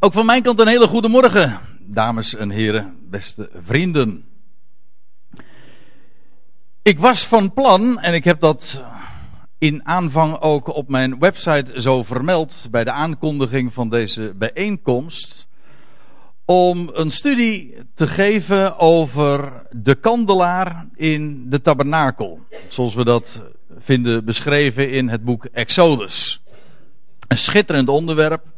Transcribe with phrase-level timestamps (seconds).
[0.00, 4.24] Ook van mijn kant een hele goede morgen, dames en heren, beste vrienden.
[6.82, 8.82] Ik was van plan, en ik heb dat
[9.58, 15.48] in aanvang ook op mijn website zo vermeld bij de aankondiging van deze bijeenkomst,
[16.44, 23.42] om een studie te geven over de kandelaar in de tabernakel, zoals we dat
[23.78, 26.42] vinden beschreven in het boek Exodus.
[27.28, 28.56] Een schitterend onderwerp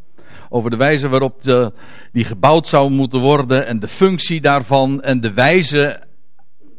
[0.53, 1.73] over de wijze waarop de,
[2.13, 6.01] die gebouwd zou moeten worden en de functie daarvan en de wijze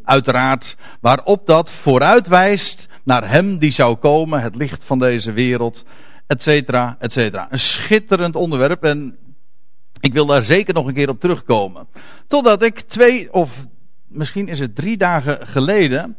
[0.03, 5.85] uiteraard waarop dat vooruitwijst naar hem die zou komen, het licht van deze wereld,
[6.27, 7.47] et cetera, et cetera.
[7.49, 9.17] Een schitterend onderwerp en
[9.99, 11.87] ik wil daar zeker nog een keer op terugkomen.
[12.27, 13.65] Totdat ik twee of
[14.07, 16.15] misschien is het drie dagen geleden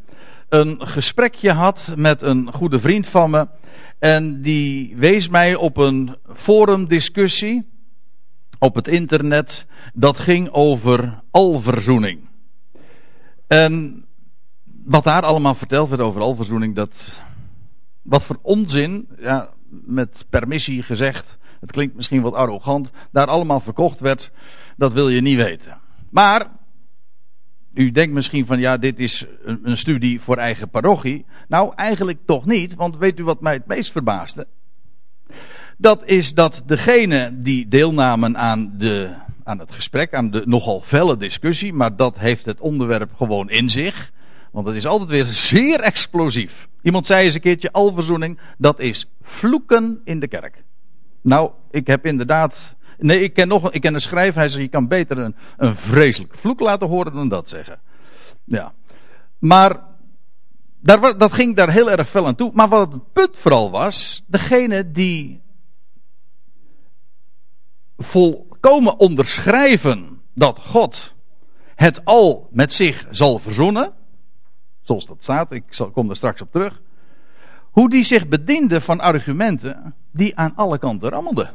[0.49, 3.47] een gesprekje had met een goede vriend van me
[4.03, 7.71] en die wees mij op een forumdiscussie
[8.59, 9.67] op het internet.
[9.95, 12.29] Dat ging over alverzoening.
[13.47, 14.05] En
[14.85, 17.23] wat daar allemaal verteld werd over alverzoening, dat.
[18.03, 21.39] Wat voor onzin, ja, met permissie gezegd.
[21.61, 22.91] Het klinkt misschien wat arrogant.
[23.13, 24.31] Daar allemaal verkocht werd,
[24.77, 25.79] dat wil je niet weten.
[26.11, 26.51] Maar
[27.75, 31.25] u denkt misschien van ja, dit is een, een, studie voor eigen parochie.
[31.49, 34.47] Nou, eigenlijk toch niet, want weet u wat mij het meest verbaasde?
[35.77, 39.11] Dat is dat degene die deelnamen aan, de,
[39.45, 43.71] aan het gesprek, aan de nogal felle discussie, maar dat heeft het onderwerp gewoon in
[43.71, 44.13] zich.
[44.53, 46.69] Want het is altijd weer zeer explosief.
[46.83, 50.65] Iemand zei eens een keertje alverzoening, dat is vloeken in de kerk.
[51.23, 54.39] Nou, ik heb inderdaad Nee, ik ken nog ik ken een schrijver.
[54.39, 57.81] Hij zegt: Je kan beter een, een vreselijk vloek laten horen dan dat zeggen.
[58.45, 58.73] Ja.
[59.39, 59.85] Maar
[60.81, 62.51] daar, dat ging daar heel erg fel aan toe.
[62.55, 65.43] Maar wat het punt vooral was: degene die
[67.97, 71.15] volkomen onderschrijven dat God
[71.75, 73.93] het al met zich zal verzoenen.
[74.83, 76.81] Zoals dat staat, ik kom er straks op terug.
[77.71, 81.51] Hoe die zich bediende van argumenten die aan alle kanten rammelden.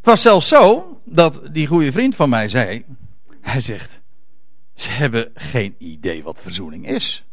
[0.00, 2.84] Het was zelfs zo dat die goede vriend van mij zei:
[3.40, 4.00] Hij zegt,
[4.74, 7.24] ze hebben geen idee wat verzoening is.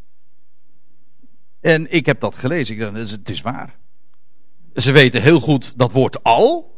[1.62, 2.76] En ik heb dat gelezen.
[2.76, 3.76] Ik dacht, het is waar.
[4.76, 6.76] Ze weten heel goed dat woord al.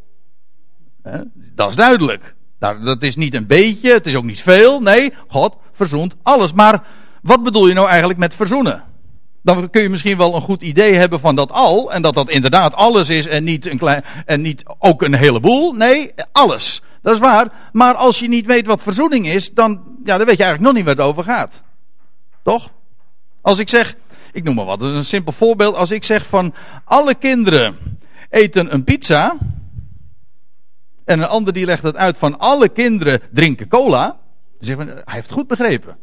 [1.33, 2.35] Dat is duidelijk.
[2.57, 4.81] Dat is niet een beetje, het is ook niet veel.
[4.81, 6.53] Nee, God verzoent alles.
[6.53, 6.87] Maar
[7.21, 8.83] wat bedoel je nou eigenlijk met verzoenen?
[9.41, 11.93] Dan kun je misschien wel een goed idee hebben van dat al.
[11.93, 15.73] En dat dat inderdaad alles is en niet, een klein, en niet ook een heleboel.
[15.73, 16.81] Nee, alles.
[17.01, 17.69] Dat is waar.
[17.71, 20.73] Maar als je niet weet wat verzoening is, dan, ja, dan weet je eigenlijk nog
[20.73, 21.61] niet waar het over gaat.
[22.43, 22.69] Toch?
[23.41, 23.95] Als ik zeg,
[24.31, 25.75] ik noem maar wat, een simpel voorbeeld.
[25.75, 27.77] Als ik zeg van alle kinderen
[28.29, 29.37] eten een pizza.
[31.05, 34.05] En een ander die legt het uit van alle kinderen drinken cola.
[34.05, 34.17] Dan
[34.59, 35.97] zeg hij heeft het goed begrepen.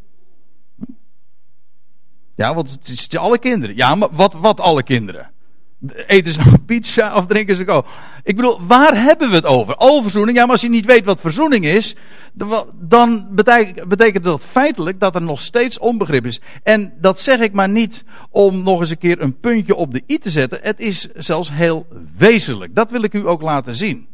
[2.36, 3.76] Ja, want het is alle kinderen.
[3.76, 5.30] Ja, maar wat, wat alle kinderen?
[6.06, 7.84] Eten ze nou pizza of drinken ze cola?
[8.22, 9.74] Ik bedoel, waar hebben we het over?
[9.74, 10.36] Alverzoening?
[10.36, 11.96] Ja, maar als je niet weet wat verzoening is,
[12.74, 16.40] dan betekent, betekent dat feitelijk dat er nog steeds onbegrip is.
[16.62, 20.02] En dat zeg ik maar niet om nog eens een keer een puntje op de
[20.06, 20.58] i te zetten.
[20.62, 21.86] Het is zelfs heel
[22.16, 22.74] wezenlijk.
[22.74, 24.06] Dat wil ik u ook laten zien.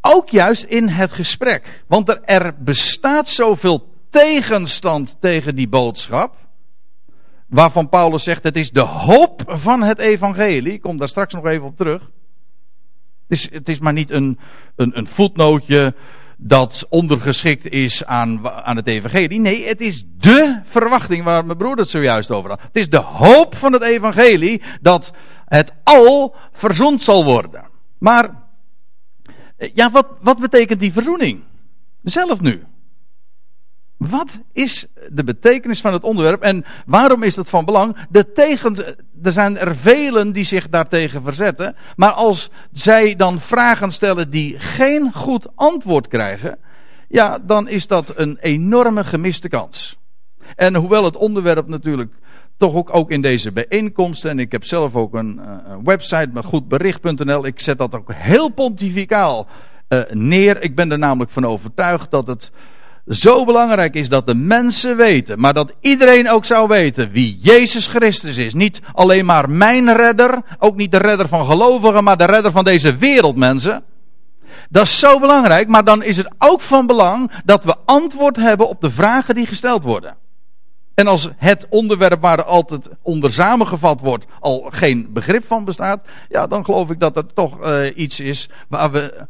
[0.00, 1.84] Ook juist in het gesprek.
[1.86, 6.36] Want er, er bestaat zoveel tegenstand tegen die boodschap
[7.50, 10.72] waarvan Paulus zegt het is de hoop van het evangelie.
[10.72, 12.00] Ik kom daar straks nog even op terug.
[13.28, 14.38] Het is, het is maar niet een,
[14.76, 15.94] een, een voetnootje
[16.36, 19.40] dat ondergeschikt is aan, aan het evangelie.
[19.40, 22.62] Nee, het is de verwachting waar mijn broer het zojuist over had.
[22.62, 25.12] Het is de hoop van het evangelie dat
[25.46, 27.64] het al verzoend zal worden.
[27.98, 28.30] Maar,
[29.74, 31.42] ja, wat, wat betekent die verzoening?
[32.02, 32.62] Zelf nu.
[34.08, 37.96] Wat is de betekenis van het onderwerp en waarom is dat van belang?
[38.08, 38.76] De tegen,
[39.22, 44.58] er zijn er velen die zich daartegen verzetten, maar als zij dan vragen stellen die
[44.58, 46.58] geen goed antwoord krijgen,
[47.08, 49.98] ja, dan is dat een enorme gemiste kans.
[50.56, 52.14] En hoewel het onderwerp natuurlijk
[52.56, 56.30] toch ook, ook in deze bijeenkomsten, en ik heb zelf ook een, eh, een website
[56.32, 59.46] met goedbericht.nl, ik zet dat ook heel pontificaal
[59.88, 60.62] uh, neer.
[60.62, 62.50] Ik ben er namelijk van overtuigd dat het
[63.10, 67.86] zo belangrijk is dat de mensen weten, maar dat iedereen ook zou weten wie Jezus
[67.86, 68.54] Christus is.
[68.54, 72.64] Niet alleen maar mijn redder, ook niet de redder van gelovigen, maar de redder van
[72.64, 73.82] deze wereld, mensen.
[74.68, 78.68] Dat is zo belangrijk, maar dan is het ook van belang dat we antwoord hebben
[78.68, 80.16] op de vragen die gesteld worden.
[80.94, 86.46] En als het onderwerp waar altijd onder samengevat wordt al geen begrip van bestaat, ja,
[86.46, 89.26] dan geloof ik dat er toch uh, iets is waar we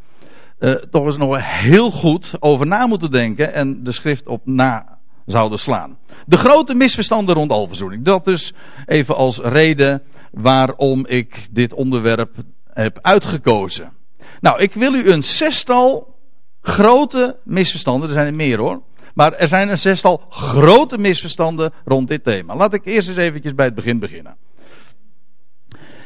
[0.61, 4.99] uh, toch eens nog heel goed over na moeten denken en de schrift op na
[5.27, 5.99] zouden slaan.
[6.27, 8.05] De grote misverstanden rond alverzoening.
[8.05, 8.53] Dat dus
[8.87, 12.37] even als reden waarom ik dit onderwerp
[12.73, 13.93] heb uitgekozen.
[14.41, 16.19] Nou, ik wil u een zestal
[16.63, 18.83] grote misverstanden, er zijn er meer hoor,
[19.15, 22.57] maar er zijn een zestal grote misverstanden rond dit thema.
[22.57, 24.37] Laat ik eerst eens eventjes bij het begin beginnen.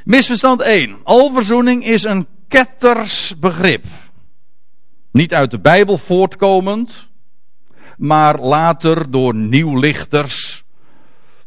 [0.04, 0.96] Misverstand 1.
[1.02, 3.84] Alverzoening is een kettersbegrip.
[5.14, 7.08] Niet uit de Bijbel voortkomend,
[7.96, 10.64] maar later door nieuwlichters,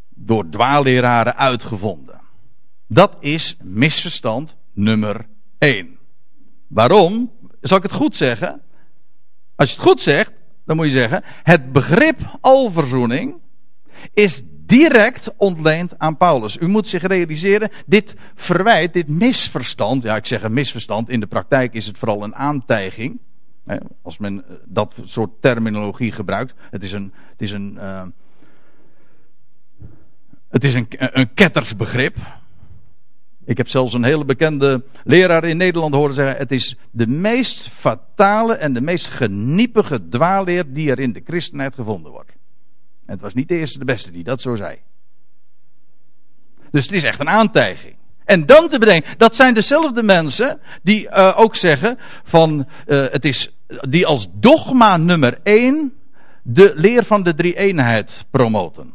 [0.10, 2.20] door dwaalleraren uitgevonden.
[2.88, 5.28] Dat is misverstand nummer
[5.58, 5.98] 1.
[6.68, 7.32] Waarom?
[7.62, 8.62] Zal ik het goed zeggen?
[9.56, 10.32] Als je het goed zegt,
[10.66, 13.36] dan moet je zeggen: het begrip alverzoening
[14.14, 16.58] is direct ontleend aan Paulus.
[16.58, 21.28] U moet zich realiseren, dit verwijt, dit misverstand, ja ik zeg een misverstand, in de
[21.28, 23.20] praktijk is het vooral een aantijging.
[24.02, 26.54] Als men eh, dat soort terminologie gebruikt.
[26.58, 28.04] Het is een, het is een, uh,
[30.50, 32.18] het is een, een kettersbegrip.
[33.46, 37.70] Ik heb zelfs een hele bekende leraar in Nederland horen zeggen: het is de meest
[37.70, 42.32] fatale en de meest geniepige dwaalleer die er in de christenheid gevonden wordt.
[43.06, 44.78] En het was niet de eerste de beste die dat zo zei.
[46.72, 47.96] Dus het is echt een aantijging.
[48.26, 53.57] En dan te bedenken, dat zijn dezelfde mensen die uh, ook zeggen van het is
[53.68, 55.94] die als dogma nummer één
[56.44, 58.94] de leer van de drie eenheid promoten.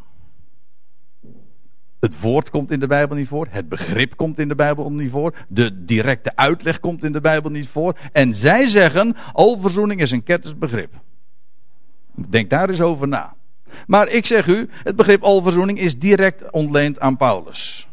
[2.01, 3.47] Het woord komt in de Bijbel niet voor.
[3.51, 5.35] Het begrip komt in de Bijbel niet voor.
[5.49, 7.99] De directe uitleg komt in de Bijbel niet voor.
[8.13, 10.93] En zij zeggen, alverzoening is een kettersbegrip.
[12.15, 13.35] Denk daar eens over na.
[13.87, 17.89] Maar ik zeg u, het begrip alverzoening is direct ontleend aan Paulus.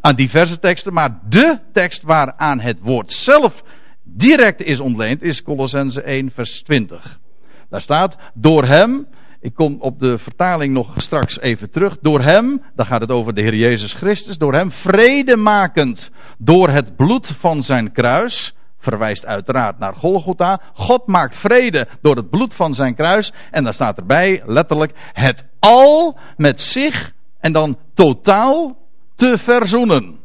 [0.00, 3.62] Aan diverse teksten, maar de tekst waaraan het woord zelf
[4.02, 7.20] direct is ontleend is Colossense 1 vers 20.
[7.68, 9.06] Daar staat, door hem,
[9.40, 11.98] ik kom op de vertaling nog straks even terug.
[12.00, 16.68] Door hem, dan gaat het over de Heer Jezus Christus, door hem vrede makend door
[16.68, 20.60] het bloed van zijn kruis, verwijst uiteraard naar Golgotha.
[20.74, 23.32] God maakt vrede door het bloed van zijn kruis.
[23.50, 28.76] En dan staat erbij letterlijk het al met zich en dan totaal
[29.14, 30.21] te verzoenen.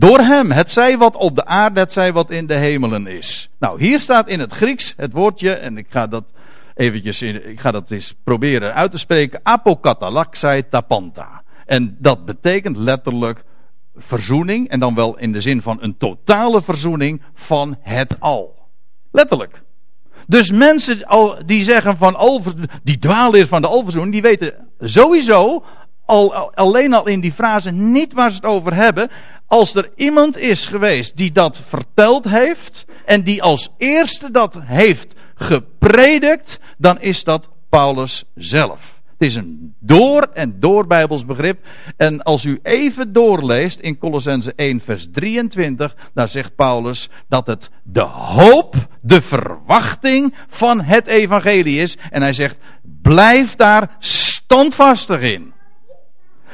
[0.00, 3.50] Door hem, het zij wat op de aarde, het zij wat in de hemelen is.
[3.58, 6.24] Nou, hier staat in het Grieks het woordje, en ik ga dat
[6.74, 11.42] eventjes, ik ga dat eens proberen uit te spreken, apokatalaxai tapanta.
[11.66, 13.44] En dat betekent letterlijk
[13.96, 18.56] verzoening, en dan wel in de zin van een totale verzoening van het al.
[19.12, 19.62] Letterlijk.
[20.26, 21.04] Dus mensen
[21.46, 25.64] die zeggen van over, die dwaalleer van de alverzoening, die weten sowieso
[26.04, 29.10] al, alleen al in die frase niet waar ze het over hebben.
[29.50, 35.14] Als er iemand is geweest die dat verteld heeft en die als eerste dat heeft
[35.34, 39.00] gepredikt, dan is dat Paulus zelf.
[39.18, 41.66] Het is een door en door Bijbels begrip.
[41.96, 47.70] En als u even doorleest in Colossense 1 vers 23, daar zegt Paulus dat het
[47.82, 51.96] de hoop, de verwachting van het evangelie is.
[52.10, 52.56] En hij zegt,
[53.02, 55.52] blijf daar standvastig in.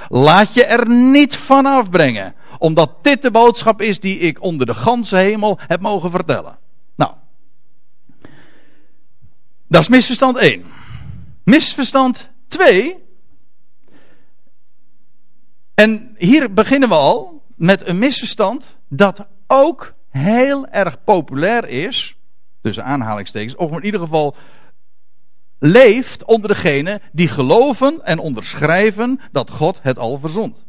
[0.09, 2.35] Laat je er niet van afbrengen.
[2.59, 6.59] Omdat dit de boodschap is die ik onder de ganse hemel heb mogen vertellen.
[6.95, 7.13] Nou.
[9.69, 10.65] Dat is misverstand 1.
[11.45, 12.97] Misverstand 2.
[15.75, 22.17] En hier beginnen we al met een misverstand dat ook heel erg populair is.
[22.63, 23.57] Tussen aanhalingstekens.
[23.57, 24.37] Of in ieder geval
[25.59, 30.66] leeft onder degenen die geloven en onderschrijven dat God het al verzond.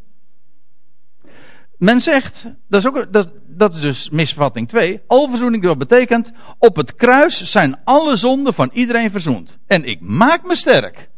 [1.77, 6.75] Men zegt, dat is, ook, dat, dat is dus misvatting 2, alverzoening dat betekent, op
[6.75, 9.57] het kruis zijn alle zonden van iedereen verzoend.
[9.67, 11.09] En ik maak me sterk.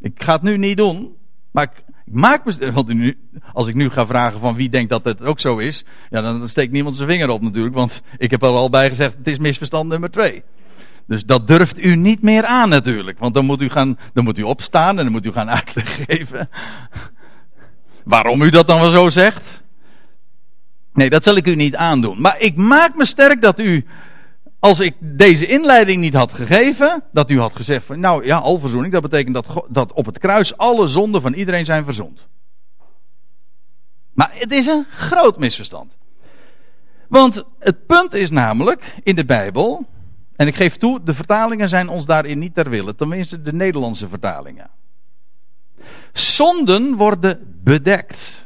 [0.00, 1.16] Ik ga het nu niet doen,
[1.50, 2.74] maar ik, maak me sterk.
[2.74, 3.18] Want nu,
[3.52, 6.48] als ik nu ga vragen van wie denkt dat het ook zo is, ja, dan
[6.48, 9.38] steekt niemand zijn vinger op natuurlijk, want ik heb er al bij gezegd, het is
[9.38, 10.42] misverstand nummer 2.
[11.06, 13.18] Dus dat durft u niet meer aan natuurlijk.
[13.18, 16.04] Want dan moet u, gaan, dan moet u opstaan en dan moet u gaan uitleg
[16.04, 16.48] geven.
[18.04, 19.63] Waarom u dat dan wel zo zegt?
[20.94, 22.20] Nee, dat zal ik u niet aandoen.
[22.20, 23.86] Maar ik maak me sterk dat u,
[24.58, 28.92] als ik deze inleiding niet had gegeven, dat u had gezegd van, nou ja, alverzoening,
[28.92, 32.26] dat betekent dat, dat op het kruis alle zonden van iedereen zijn verzond.
[34.12, 35.96] Maar het is een groot misverstand.
[37.08, 39.86] Want het punt is namelijk, in de Bijbel,
[40.36, 44.08] en ik geef toe, de vertalingen zijn ons daarin niet ter wille, tenminste de Nederlandse
[44.08, 44.70] vertalingen.
[46.12, 48.43] Zonden worden bedekt.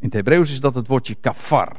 [0.00, 1.76] In het Hebreeuws is dat het woordje kafar.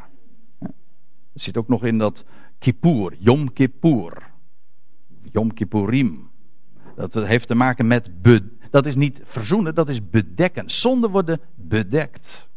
[1.34, 2.26] Er zit ook nog in dat
[2.60, 4.30] kippur, Yom Kippur.
[5.32, 6.30] Yom Kippurim.
[6.96, 10.70] Dat heeft te maken met be, dat is niet verzoenen, dat is bedekken.
[10.70, 12.50] Zonden worden bedekt.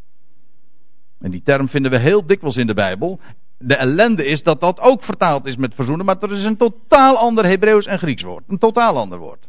[1.18, 3.20] En die term vinden we heel dikwijls in de Bijbel.
[3.58, 7.16] De ellende is dat dat ook vertaald is met verzoenen, maar er is een totaal
[7.16, 8.44] ander Hebreeuws en Grieks woord.
[8.48, 9.48] Een totaal ander woord.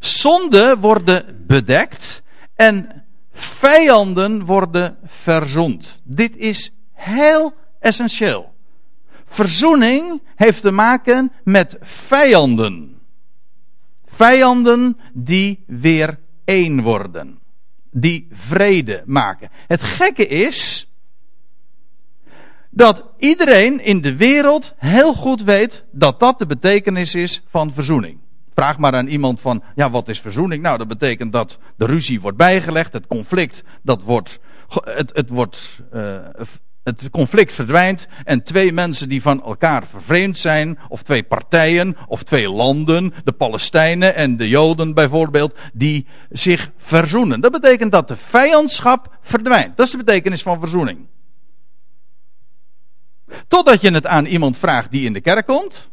[0.00, 2.22] Zonden worden bedekt
[2.54, 3.05] en
[3.36, 6.00] vijanden worden verzoend.
[6.02, 8.54] Dit is heel essentieel.
[9.26, 13.00] Verzoening heeft te maken met vijanden.
[14.06, 17.38] Vijanden die weer één worden.
[17.90, 19.50] Die vrede maken.
[19.66, 20.88] Het gekke is
[22.70, 28.18] dat iedereen in de wereld heel goed weet dat dat de betekenis is van verzoening.
[28.56, 30.62] Vraag maar aan iemand van, ja, wat is verzoening?
[30.62, 35.80] Nou, dat betekent dat de ruzie wordt bijgelegd, het conflict, dat wordt, het, het wordt,
[35.94, 36.18] uh,
[36.82, 42.22] het conflict verdwijnt en twee mensen die van elkaar vervreemd zijn, of twee partijen, of
[42.22, 47.40] twee landen, de Palestijnen en de Joden bijvoorbeeld, die zich verzoenen.
[47.40, 49.76] Dat betekent dat de vijandschap verdwijnt.
[49.76, 51.06] Dat is de betekenis van verzoening.
[53.48, 55.90] Totdat je het aan iemand vraagt die in de kerk komt.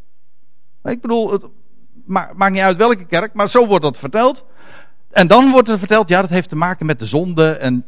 [0.83, 1.51] Ik bedoel,
[2.05, 4.45] maakt niet uit welke kerk, maar zo wordt dat verteld.
[5.11, 7.83] En dan wordt er verteld, ja, dat heeft te maken met de zonde en,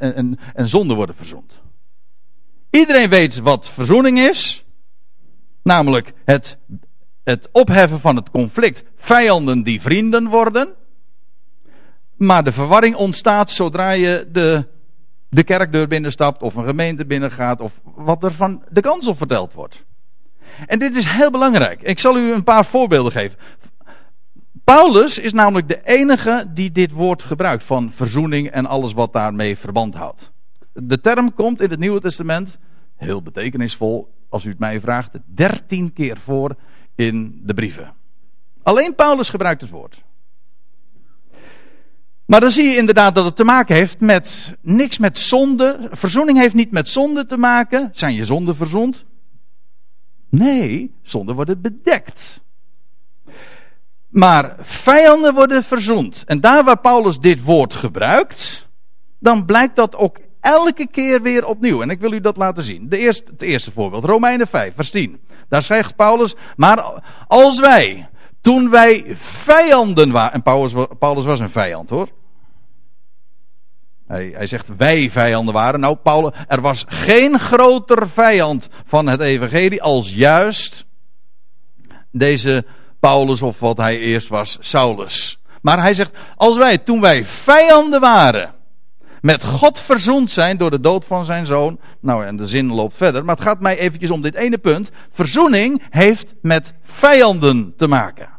[0.53, 1.61] en, zonde worden verzoend.
[2.69, 4.65] Iedereen weet wat verzoening is.
[5.63, 6.57] Namelijk het,
[7.23, 8.83] het opheffen van het conflict.
[8.97, 10.73] Vijanden die vrienden worden.
[12.17, 14.67] Maar de verwarring ontstaat zodra je de,
[15.29, 19.83] de kerkdeur binnenstapt of een gemeente binnengaat of wat er van de kansel verteld wordt.
[20.65, 21.81] En dit is heel belangrijk.
[21.81, 23.37] Ik zal u een paar voorbeelden geven.
[24.65, 29.57] Paulus is namelijk de enige die dit woord gebruikt van verzoening en alles wat daarmee
[29.57, 30.31] verband houdt.
[30.73, 32.57] De term komt in het Nieuwe Testament,
[32.95, 36.55] heel betekenisvol, als u het mij vraagt, dertien keer voor
[36.95, 37.93] in de brieven.
[38.63, 40.03] Alleen Paulus gebruikt het woord.
[42.25, 45.87] Maar dan zie je inderdaad dat het te maken heeft met niks met zonde.
[45.91, 47.89] Verzoening heeft niet met zonde te maken.
[47.91, 49.05] Zijn je zonden verzond?
[50.29, 52.43] Nee, zonden worden bedekt.
[54.15, 56.23] Maar vijanden worden verzoend.
[56.25, 58.67] En daar waar Paulus dit woord gebruikt,
[59.19, 61.81] dan blijkt dat ook elke keer weer opnieuw.
[61.81, 62.89] En ik wil u dat laten zien.
[62.89, 65.19] De eerste, het eerste voorbeeld, Romeinen 5, vers 10.
[65.49, 68.09] Daar schrijft Paulus, maar als wij,
[68.41, 72.09] toen wij vijanden waren, en Paulus, Paulus was een vijand hoor.
[74.07, 75.79] Hij, hij zegt wij vijanden waren.
[75.79, 80.85] Nou, Paulus, er was geen groter vijand van het evangelie als juist
[82.11, 82.65] deze
[82.99, 85.39] Paulus of wat hij eerst was, Saulus.
[85.61, 88.53] Maar hij zegt, als wij, toen wij vijanden waren,
[89.21, 91.79] met God verzoend zijn door de dood van zijn zoon.
[91.99, 94.91] Nou, en de zin loopt verder, maar het gaat mij eventjes om dit ene punt.
[95.11, 98.29] Verzoening heeft met vijanden te maken.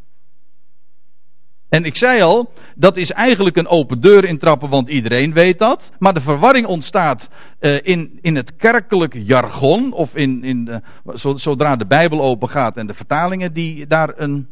[1.69, 5.90] En ik zei al, dat is eigenlijk een open deur intrappen, want iedereen weet dat.
[5.99, 7.28] Maar de verwarring ontstaat
[7.61, 10.80] uh, in, in het kerkelijk jargon, of in, in de,
[11.35, 14.49] zodra de Bijbel open gaat en de vertalingen die daar een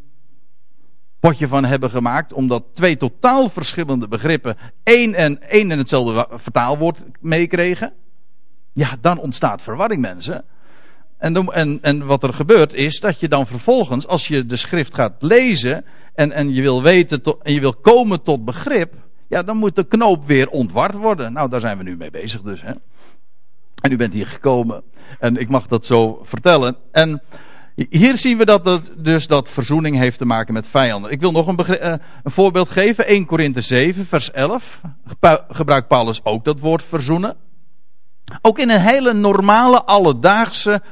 [1.21, 7.05] potje van hebben gemaakt, omdat twee totaal verschillende begrippen één en, één en hetzelfde vertaalwoord
[7.21, 7.93] meekregen.
[8.73, 10.45] Ja, dan ontstaat verwarring, mensen.
[11.19, 14.95] En, en, en wat er gebeurt is dat je dan vervolgens, als je de schrift
[14.95, 15.85] gaat lezen
[16.15, 18.95] en, en je wil weten en je wil komen tot begrip,
[19.29, 21.33] ja, dan moet de knoop weer ontward worden.
[21.33, 22.63] Nou, daar zijn we nu mee bezig dus.
[22.63, 22.73] Hè.
[23.81, 24.83] En u bent hier gekomen
[25.19, 26.77] en ik mag dat zo vertellen.
[26.91, 27.23] En
[27.75, 31.11] hier zien we dat het, dus dat verzoening heeft te maken met vijanden.
[31.11, 33.07] Ik wil nog een, uh, een voorbeeld geven.
[33.07, 34.81] 1 Korinthe 7, vers 11.
[35.49, 37.37] Gebruikt Paulus ook dat woord verzoenen.
[38.43, 40.83] Ook in een hele normale, alledaagse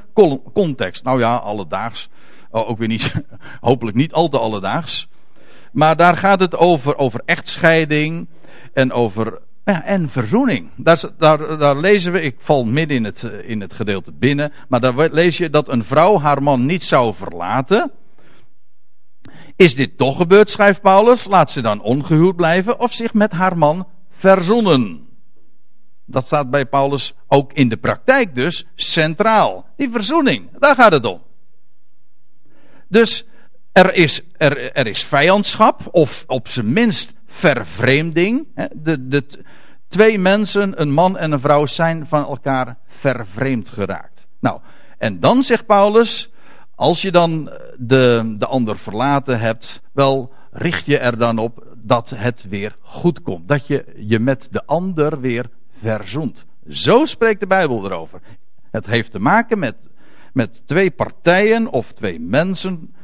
[0.52, 1.04] context.
[1.04, 2.08] Nou ja, alledaags.
[2.50, 3.12] Oh, ook weer niet,
[3.60, 5.08] hopelijk niet al te alledaags.
[5.72, 8.28] Maar daar gaat het over, over echtscheiding
[8.72, 10.70] en over ja, en verzoening.
[10.76, 14.80] Daar, daar, daar, lezen we, ik val midden in het, in het gedeelte binnen, maar
[14.80, 17.90] daar lees je dat een vrouw haar man niet zou verlaten.
[19.56, 21.26] Is dit toch gebeurd, schrijft Paulus?
[21.26, 25.08] Laat ze dan ongehuwd blijven of zich met haar man verzoenen.
[26.04, 29.66] Dat staat bij Paulus ook in de praktijk dus centraal.
[29.76, 31.22] Die verzoening, daar gaat het om.
[32.88, 33.24] Dus
[33.72, 38.46] er is, er, er is vijandschap, of op zijn minst vervreemding.
[38.72, 39.24] De, de,
[39.88, 44.26] twee mensen, een man en een vrouw, zijn van elkaar vervreemd geraakt.
[44.40, 44.60] Nou,
[44.98, 46.30] en dan zegt Paulus,
[46.74, 52.10] als je dan de, de ander verlaten hebt, wel richt je er dan op dat
[52.16, 53.48] het weer goed komt.
[53.48, 55.46] Dat je je met de ander weer
[55.80, 56.44] verzoent.
[56.68, 58.20] Zo spreekt de Bijbel erover.
[58.70, 59.76] Het heeft te maken met,
[60.32, 62.94] met twee partijen of twee mensen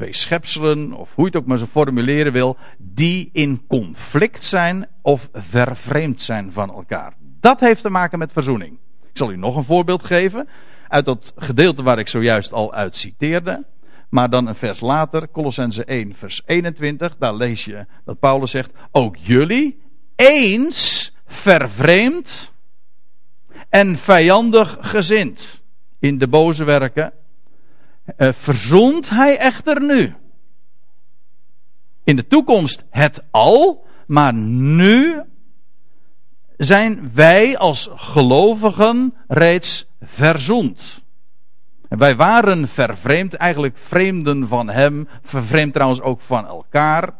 [0.00, 4.88] twee schepselen, of hoe je het ook maar zo formuleren wil, die in conflict zijn
[5.02, 7.12] of vervreemd zijn van elkaar.
[7.40, 8.78] Dat heeft te maken met verzoening.
[9.02, 10.48] Ik zal u nog een voorbeeld geven
[10.88, 13.64] uit dat gedeelte waar ik zojuist al uit citeerde.
[14.08, 18.70] Maar dan een vers later, Colossense 1, vers 21, daar lees je dat Paulus zegt:
[18.90, 19.80] Ook jullie
[20.16, 22.52] eens vervreemd
[23.68, 25.60] en vijandig gezind
[25.98, 27.12] in de boze werken,
[28.16, 30.14] verzoent hij echter nu.
[32.04, 35.22] In de toekomst het al, maar nu
[36.56, 41.02] zijn wij als gelovigen reeds verzoend.
[41.88, 47.14] En wij waren vervreemd, eigenlijk vreemden van hem, vervreemd trouwens ook van elkaar.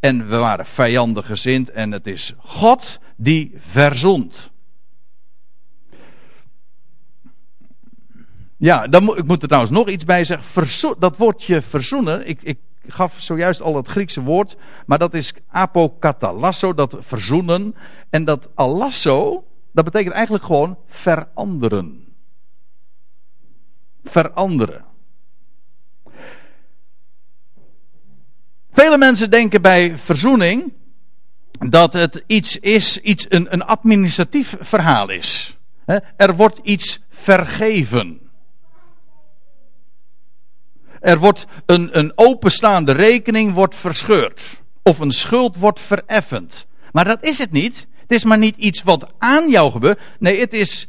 [0.00, 4.50] En we waren vijandig gezind en het is God die verzoent.
[8.56, 10.94] Ja, dan moet, ik moet er trouwens nog iets bij zeggen.
[10.98, 12.58] Dat woordje verzoenen, ik, ik
[12.88, 17.74] gaf zojuist al het Griekse woord, maar dat is apokatalasso, dat verzoenen.
[18.10, 22.04] En dat alasso, dat betekent eigenlijk gewoon veranderen.
[24.04, 24.84] Veranderen.
[28.72, 30.72] Vele mensen denken bij verzoening
[31.68, 35.56] dat het iets is, iets, een, een administratief verhaal is.
[36.16, 38.25] Er wordt iets vergeven.
[41.00, 44.60] Er wordt een, een openstaande rekening wordt verscheurd.
[44.82, 46.66] Of een schuld wordt vereffend.
[46.92, 47.86] Maar dat is het niet.
[48.00, 50.00] Het is maar niet iets wat aan jou gebeurt.
[50.18, 50.86] Nee, het is.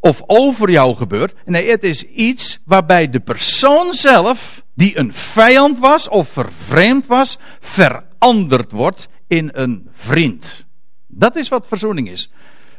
[0.00, 1.34] Of over jou gebeurt.
[1.44, 7.38] Nee, het is iets waarbij de persoon zelf, die een vijand was of vervreemd was,
[7.60, 10.66] veranderd wordt in een vriend.
[11.06, 12.30] Dat is wat verzoening is.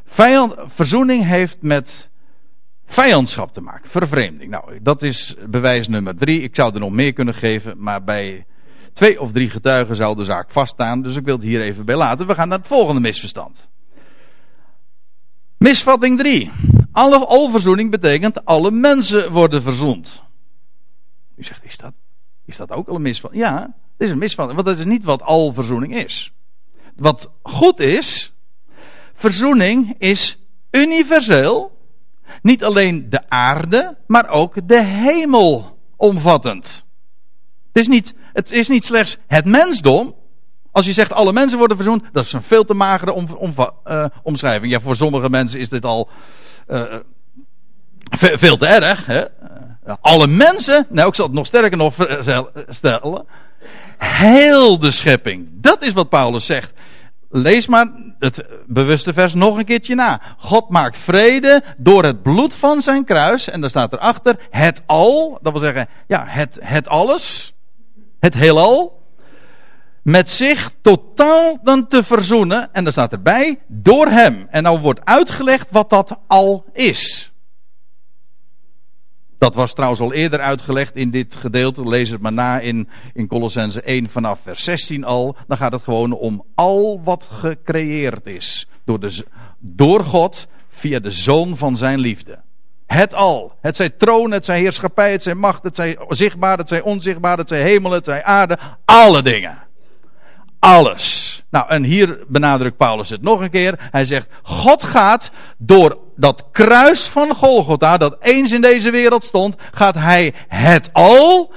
[0.06, 2.10] Vijand, verzoening heeft met
[2.90, 4.52] vijandschap te maken, vervreemding.
[4.52, 6.42] Nou, dat is bewijs nummer drie.
[6.42, 8.46] Ik zou er nog meer kunnen geven, maar bij
[8.94, 11.02] twee of drie getuigen zou de zaak vaststaan.
[11.02, 12.28] Dus ik wil het hier even bij laten.
[12.28, 13.70] We gaan naar het volgende misverstand.
[15.58, 16.52] Misvatting 3.
[16.92, 20.24] Alle alverzoening betekent alle mensen worden verzoend.
[21.36, 21.94] U zegt, is dat,
[22.46, 23.44] is dat ook al een misvatting?
[23.44, 23.62] Ja,
[23.98, 26.34] het is een misvatting, want dat is niet wat alverzoening is.
[26.96, 28.34] Wat goed is,
[29.14, 30.38] verzoening is
[30.72, 31.79] universeel
[32.42, 36.86] niet alleen de aarde, maar ook de hemel omvattend.
[37.68, 40.16] Het is niet, het is niet slechts het mensdom.
[40.72, 43.54] Als je zegt alle mensen worden verzoend, dat is een veel te magere om,
[43.86, 44.72] uh, omschrijving.
[44.72, 46.10] Ja, voor sommige mensen is dit al
[46.68, 46.84] uh,
[48.12, 49.06] veel te erg.
[49.06, 49.24] Hè?
[50.02, 51.96] Alle mensen, nou ik zal het nog sterker nog
[52.68, 53.26] stellen.
[53.98, 55.48] Heel de schepping.
[55.52, 56.72] Dat is wat Paulus zegt.
[57.32, 57.88] Lees maar
[58.20, 60.22] het bewuste vers nog een keertje na.
[60.38, 63.50] God maakt vrede door het bloed van zijn kruis.
[63.50, 65.40] En daar staat erachter het al.
[65.42, 67.54] Dat wil zeggen, ja, het, het alles.
[68.20, 68.98] Het heelal.
[70.02, 72.70] Met zich totaal dan te verzoenen.
[72.74, 74.48] En daar staat erbij, door hem.
[74.50, 77.32] En nou wordt uitgelegd wat dat al is.
[79.40, 81.88] Dat was trouwens al eerder uitgelegd in dit gedeelte.
[81.88, 85.36] Lees het maar na in, in Colossense 1 vanaf vers 16 al.
[85.48, 88.68] Dan gaat het gewoon om al wat gecreëerd is.
[88.84, 89.26] Door, de,
[89.60, 92.40] door God via de zoon van zijn liefde.
[92.88, 93.54] Het al.
[93.62, 97.38] Het zij troon, het zij heerschappij, het zij macht, het zij zichtbaar, het zij onzichtbaar,
[97.38, 98.58] het zij hemel, het zij aarde.
[98.86, 99.58] Alle dingen.
[100.60, 101.44] Alles.
[101.50, 103.88] Nou, en hier benadrukt Paulus het nog een keer.
[103.92, 109.56] Hij zegt, God gaat door dat kruis van Golgotha, dat eens in deze wereld stond,
[109.72, 111.54] gaat hij het al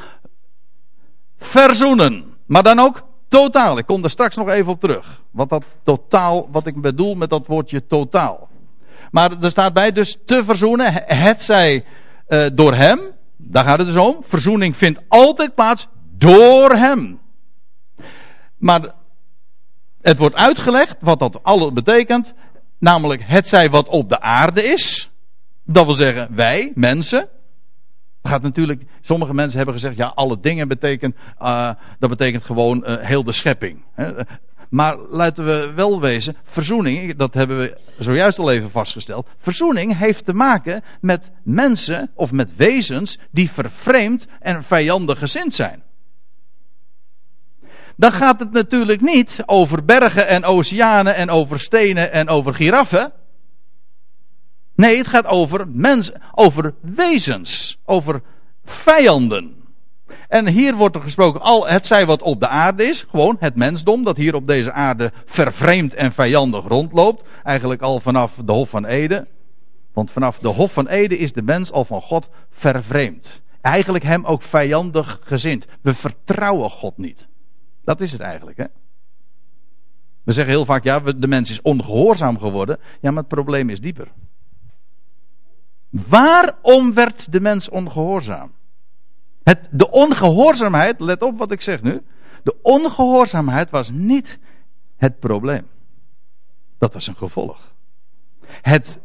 [1.38, 2.24] verzoenen.
[2.46, 3.78] Maar dan ook totaal.
[3.78, 5.20] Ik kom er straks nog even op terug.
[5.30, 8.48] Wat dat totaal, wat ik bedoel met dat woordje totaal.
[9.10, 11.84] Maar er staat bij dus te verzoenen, het zij
[12.28, 13.00] uh, door hem.
[13.36, 14.16] Daar gaat het dus om.
[14.28, 15.86] Verzoening vindt altijd plaats
[16.18, 17.20] door hem.
[18.56, 18.80] Maar
[20.02, 22.34] het wordt uitgelegd wat dat alles betekent.
[22.82, 25.10] Namelijk het zij wat op de aarde is.
[25.64, 27.28] Dat wil zeggen wij, mensen.
[28.22, 32.96] gaat natuurlijk, sommige mensen hebben gezegd, ja, alle dingen betekent, uh, dat betekent gewoon uh,
[32.98, 33.84] heel de schepping.
[34.70, 39.28] Maar laten we wel wezen, verzoening, dat hebben we zojuist al even vastgesteld.
[39.38, 45.82] Verzoening heeft te maken met mensen of met wezens die vervreemd en vijandig gezind zijn
[48.02, 53.12] dan gaat het natuurlijk niet over bergen en oceanen en over stenen en over giraffen.
[54.74, 58.22] Nee, het gaat over mensen, over wezens, over
[58.64, 59.54] vijanden.
[60.28, 63.56] En hier wordt er gesproken, al het zij wat op de aarde is, gewoon het
[63.56, 67.24] mensdom dat hier op deze aarde vervreemd en vijandig rondloopt.
[67.42, 69.28] Eigenlijk al vanaf de Hof van Eden.
[69.92, 73.40] Want vanaf de Hof van Eden is de mens al van God vervreemd.
[73.60, 75.66] eigenlijk hem ook vijandig gezind.
[75.80, 77.30] We vertrouwen God niet.
[77.84, 78.66] Dat is het eigenlijk, hè?
[80.22, 82.78] We zeggen heel vaak, ja, de mens is ongehoorzaam geworden.
[83.00, 84.12] Ja, maar het probleem is dieper.
[85.88, 88.52] Waarom werd de mens ongehoorzaam?
[89.42, 92.02] Het, de ongehoorzaamheid, let op wat ik zeg nu.
[92.42, 94.38] De ongehoorzaamheid was niet
[94.96, 95.66] het probleem.
[96.78, 97.74] Dat was een gevolg.
[98.46, 99.00] Het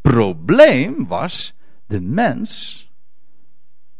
[0.00, 1.54] probleem was,
[1.86, 2.88] de mens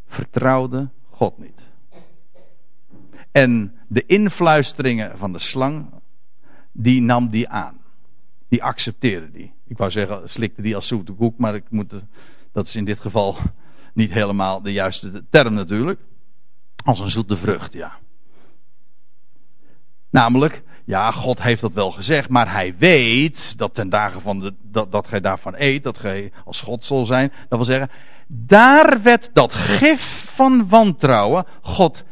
[0.05, 1.70] vertrouwde God niet.
[3.31, 5.85] En de influisteringen van de slang,
[6.71, 7.79] die nam die aan.
[8.47, 9.53] Die accepteerde die.
[9.67, 11.93] Ik wou zeggen, slikte die als zoete koek, maar ik moet,
[12.51, 13.37] dat is in dit geval
[13.93, 15.99] niet helemaal de juiste term natuurlijk.
[16.83, 17.91] Als een zoete vrucht, ja.
[20.09, 24.53] Namelijk, ja, God heeft dat wel gezegd, maar hij weet dat ten dagen van de,
[24.61, 27.31] dat, dat gij daarvan eet, dat gij als God zal zijn.
[27.49, 27.89] Dat wil zeggen,
[28.27, 31.45] daar werd dat gif van wantrouwen.
[31.61, 32.03] God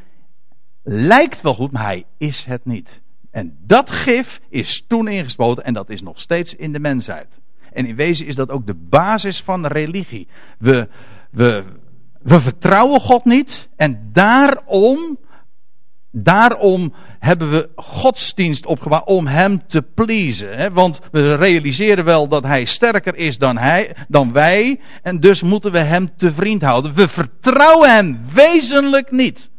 [0.83, 3.01] lijkt wel goed, maar hij is het niet.
[3.31, 7.39] En dat gif is toen ingespoten en dat is nog steeds in de mensheid.
[7.71, 10.27] En in wezen is dat ook de basis van religie.
[10.59, 10.87] We,
[11.31, 11.63] we,
[12.21, 15.17] we vertrouwen God niet en daarom,
[16.11, 20.73] daarom hebben we godsdienst opgebouwd om hem te pleasen.
[20.73, 25.71] Want we realiseren wel dat hij sterker is dan, hij, dan wij en dus moeten
[25.71, 26.93] we hem te vriend houden.
[26.93, 29.49] We vertrouwen hem wezenlijk niet.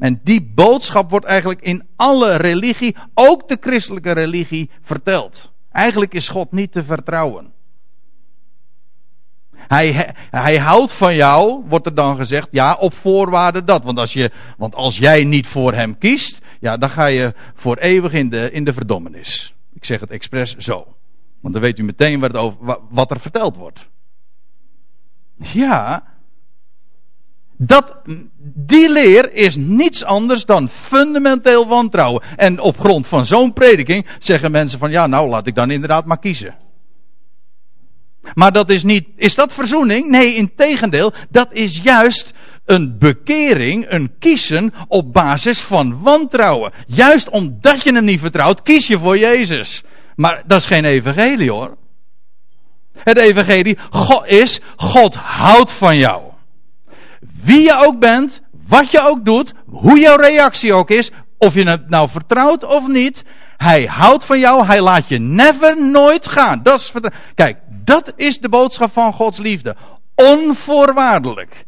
[0.00, 5.52] En die boodschap wordt eigenlijk in alle religie, ook de christelijke religie, verteld.
[5.72, 7.52] Eigenlijk is God niet te vertrouwen.
[9.52, 13.84] Hij, hij houdt van jou, wordt er dan gezegd, ja, op voorwaarde dat.
[13.84, 17.76] Want als, je, want als jij niet voor hem kiest, ja, dan ga je voor
[17.76, 19.54] eeuwig in de, in de verdommenis.
[19.72, 20.94] Ik zeg het expres zo.
[21.40, 23.88] Want dan weet u meteen wat, over, wat er verteld wordt.
[25.36, 26.04] Ja,
[27.62, 27.96] dat,
[28.54, 32.22] die leer is niets anders dan fundamenteel wantrouwen.
[32.36, 36.04] En op grond van zo'n prediking zeggen mensen van ja, nou laat ik dan inderdaad
[36.04, 36.54] maar kiezen.
[38.34, 40.08] Maar dat is niet, is dat verzoening?
[40.08, 42.32] Nee, in tegendeel, dat is juist
[42.64, 46.72] een bekering, een kiezen op basis van wantrouwen.
[46.86, 49.82] Juist omdat je hem niet vertrouwt, kies je voor Jezus.
[50.16, 51.76] Maar dat is geen evangelie hoor.
[52.92, 56.29] Het evangelie God is, God houdt van jou.
[57.42, 61.68] Wie je ook bent, wat je ook doet, hoe jouw reactie ook is, of je
[61.68, 63.24] het nou vertrouwt of niet,
[63.56, 66.62] hij houdt van jou, hij laat je never nooit gaan.
[66.62, 66.92] Dat is,
[67.34, 69.76] kijk, dat is de boodschap van Gods liefde.
[70.14, 71.66] Onvoorwaardelijk.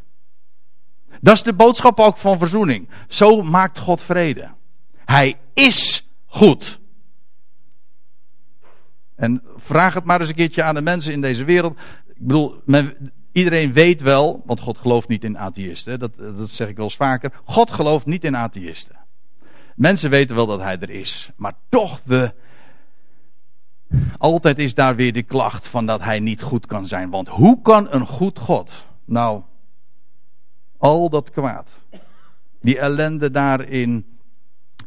[1.21, 2.89] Dat is de boodschap ook van verzoening.
[3.09, 4.49] Zo maakt God vrede.
[5.05, 6.81] Hij is goed.
[9.17, 11.79] En vraag het maar eens een keertje aan de mensen in deze wereld.
[12.09, 15.99] Ik bedoel, men, Iedereen weet wel, want God gelooft niet in atheïsten.
[15.99, 17.33] Dat, dat zeg ik wel eens vaker.
[17.45, 18.97] God gelooft niet in atheïsten.
[19.75, 21.31] Mensen weten wel dat hij er is.
[21.37, 22.33] Maar toch, we.
[24.19, 27.11] Altijd is daar weer de klacht van dat hij niet goed kan zijn.
[27.11, 28.85] Want hoe kan een goed God.
[29.05, 29.43] Nou.
[30.79, 31.69] Al dat kwaad.
[32.61, 34.19] Die ellende daar in,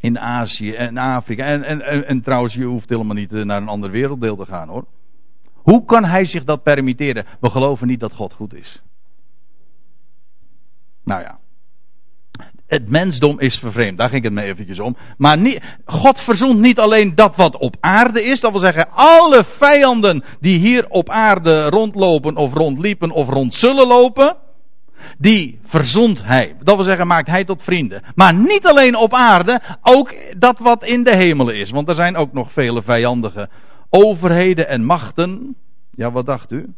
[0.00, 1.44] in Azië en Afrika.
[1.44, 4.68] En, en, en, en trouwens, je hoeft helemaal niet naar een ander werelddeel te gaan
[4.68, 4.86] hoor.
[5.66, 7.26] Hoe kan hij zich dat permitteren?
[7.40, 8.82] We geloven niet dat God goed is.
[11.04, 11.38] Nou ja.
[12.66, 14.96] Het mensdom is vervreemd, daar ging het me eventjes om.
[15.16, 19.44] Maar niet, God verzoent niet alleen dat wat op aarde is, dat wil zeggen alle
[19.44, 24.36] vijanden die hier op aarde rondlopen of rondliepen of rond zullen lopen,
[25.18, 26.56] die verzond hij.
[26.62, 28.02] Dat wil zeggen maakt hij tot vrienden.
[28.14, 31.70] Maar niet alleen op aarde, ook dat wat in de hemelen is.
[31.70, 33.48] Want er zijn ook nog vele vijandige
[33.96, 35.56] overheden en machten.
[35.90, 36.74] Ja, wat dacht u?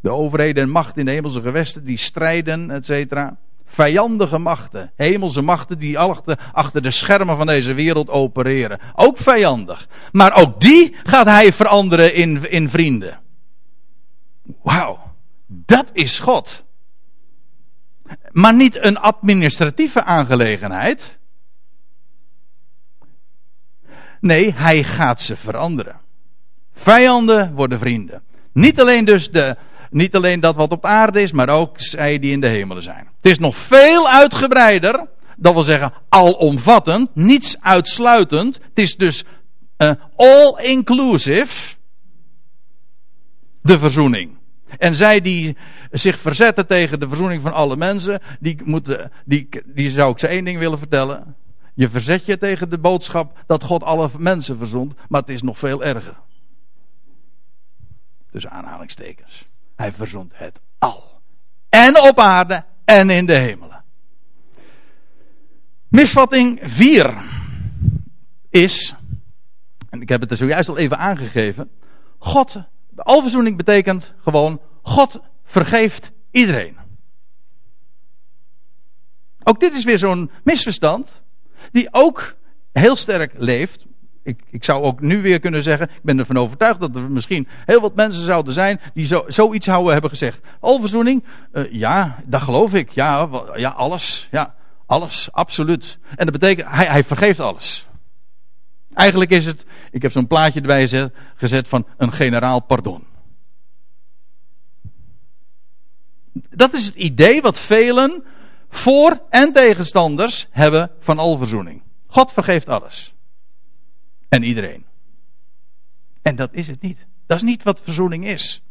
[0.00, 3.36] De overheden en machten in de hemelse gewesten die strijden, et cetera.
[3.64, 8.80] Vijandige machten, hemelse machten die achter de schermen van deze wereld opereren.
[8.94, 9.88] Ook vijandig.
[10.12, 13.20] Maar ook die gaat hij veranderen in, in vrienden.
[14.62, 14.98] Wauw,
[15.46, 16.64] dat is God.
[18.32, 21.17] Maar niet een administratieve aangelegenheid.
[24.20, 26.00] Nee, hij gaat ze veranderen.
[26.74, 28.22] Vijanden worden vrienden.
[28.52, 29.56] Niet alleen dus de,
[29.90, 33.08] niet alleen dat wat op aarde is, maar ook zij die in de hemelen zijn.
[33.16, 35.06] Het is nog veel uitgebreider.
[35.36, 38.54] Dat wil zeggen alomvattend, niets uitsluitend.
[38.54, 39.24] Het is dus
[39.78, 41.76] uh, all-inclusive.
[43.62, 44.36] De verzoening.
[44.78, 45.56] En zij die
[45.90, 50.26] zich verzetten tegen de verzoening van alle mensen, die, moeten, die, die zou ik ze
[50.26, 51.36] één ding willen vertellen.
[51.78, 55.58] Je verzet je tegen de boodschap dat God alle mensen verzoent, maar het is nog
[55.58, 56.16] veel erger.
[58.30, 59.44] Tussen aanhalingstekens.
[59.76, 61.20] Hij verzond het al.
[61.68, 63.84] En op aarde en in de hemelen.
[65.88, 67.24] Misvatting 4
[68.50, 68.94] is,
[69.88, 71.70] en ik heb het er zojuist al even aangegeven.
[72.18, 72.56] God,
[72.96, 76.76] alverzoening betekent gewoon, God vergeeft iedereen.
[79.42, 81.22] Ook dit is weer zo'n misverstand,
[81.72, 82.34] die ook
[82.72, 83.86] heel sterk leeft.
[84.22, 87.48] Ik, ik zou ook nu weer kunnen zeggen, ik ben ervan overtuigd dat er misschien
[87.64, 90.40] heel wat mensen zouden zijn die zo, zoiets houden hebben gezegd.
[90.60, 92.90] Alverzoening, uh, ja, dat geloof ik.
[92.90, 94.28] Ja, ja, alles.
[94.30, 94.54] Ja,
[94.86, 95.98] alles, absoluut.
[96.16, 97.86] En dat betekent, hij, hij vergeeft alles.
[98.94, 103.04] Eigenlijk is het, ik heb zo'n plaatje erbij gezet van een generaal pardon.
[106.32, 108.24] Dat is het idee wat velen
[108.68, 111.82] voor- en tegenstanders hebben van alverzoening.
[112.06, 113.14] God vergeeft alles.
[114.28, 114.86] En iedereen.
[116.22, 117.06] En dat is het niet.
[117.26, 118.62] Dat is niet wat verzoening is.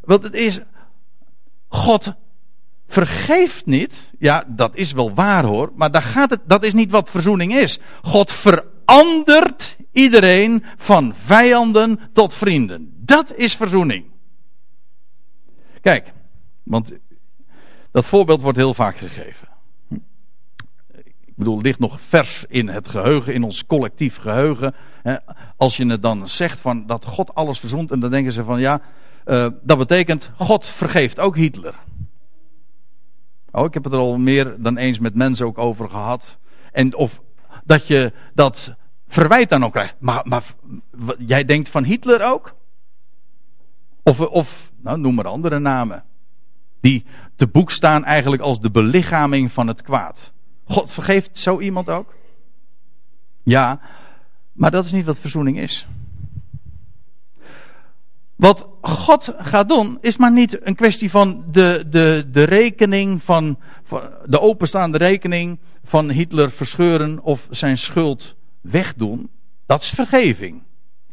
[0.00, 0.60] Want het is,
[1.68, 2.12] God
[2.86, 4.12] vergeeft niet.
[4.18, 5.72] Ja, dat is wel waar hoor.
[5.74, 7.78] Maar daar gaat het, dat is niet wat verzoening is.
[8.02, 12.92] God verandert iedereen van vijanden tot vrienden.
[12.96, 14.04] Dat is verzoening.
[15.80, 16.12] Kijk,
[16.62, 16.92] want
[17.90, 19.48] dat voorbeeld wordt heel vaak gegeven.
[21.24, 24.74] Ik bedoel, het ligt nog vers in het geheugen, in ons collectief geheugen.
[25.56, 28.60] Als je het dan zegt van dat God alles verzond, en dan denken ze van
[28.60, 28.80] ja,
[29.26, 31.74] uh, dat betekent God vergeeft ook Hitler.
[33.50, 36.38] Oh, ik heb het er al meer dan eens met mensen ook over gehad.
[36.72, 37.20] En of
[37.64, 38.74] dat je dat
[39.08, 39.94] verwijt dan ook krijgt.
[39.98, 40.54] Maar, maar
[41.18, 42.54] jij denkt van Hitler ook?
[44.02, 46.04] Of, of nou, noem maar andere namen.
[46.80, 47.04] Die
[47.36, 50.32] te boek staan eigenlijk als de belichaming van het kwaad.
[50.64, 52.14] God vergeeft zo iemand ook?
[53.42, 53.80] Ja,
[54.52, 55.86] maar dat is niet wat verzoening is.
[58.36, 63.58] Wat God gaat doen, is maar niet een kwestie van de, de, de rekening van,
[63.84, 69.30] van de openstaande rekening van Hitler verscheuren of zijn schuld wegdoen.
[69.66, 70.62] Dat is vergeving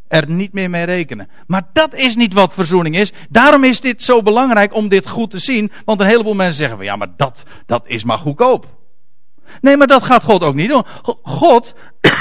[0.08, 1.30] er niet meer mee rekenen.
[1.48, 3.13] Maar dat is niet wat verzoening is.
[3.30, 5.72] Daarom is dit zo belangrijk om dit goed te zien.
[5.86, 8.76] Want een heleboel mensen zeggen van ja, maar dat, dat is maar goedkoop.
[9.62, 10.86] Nee, maar dat gaat God ook niet doen.
[11.24, 11.76] God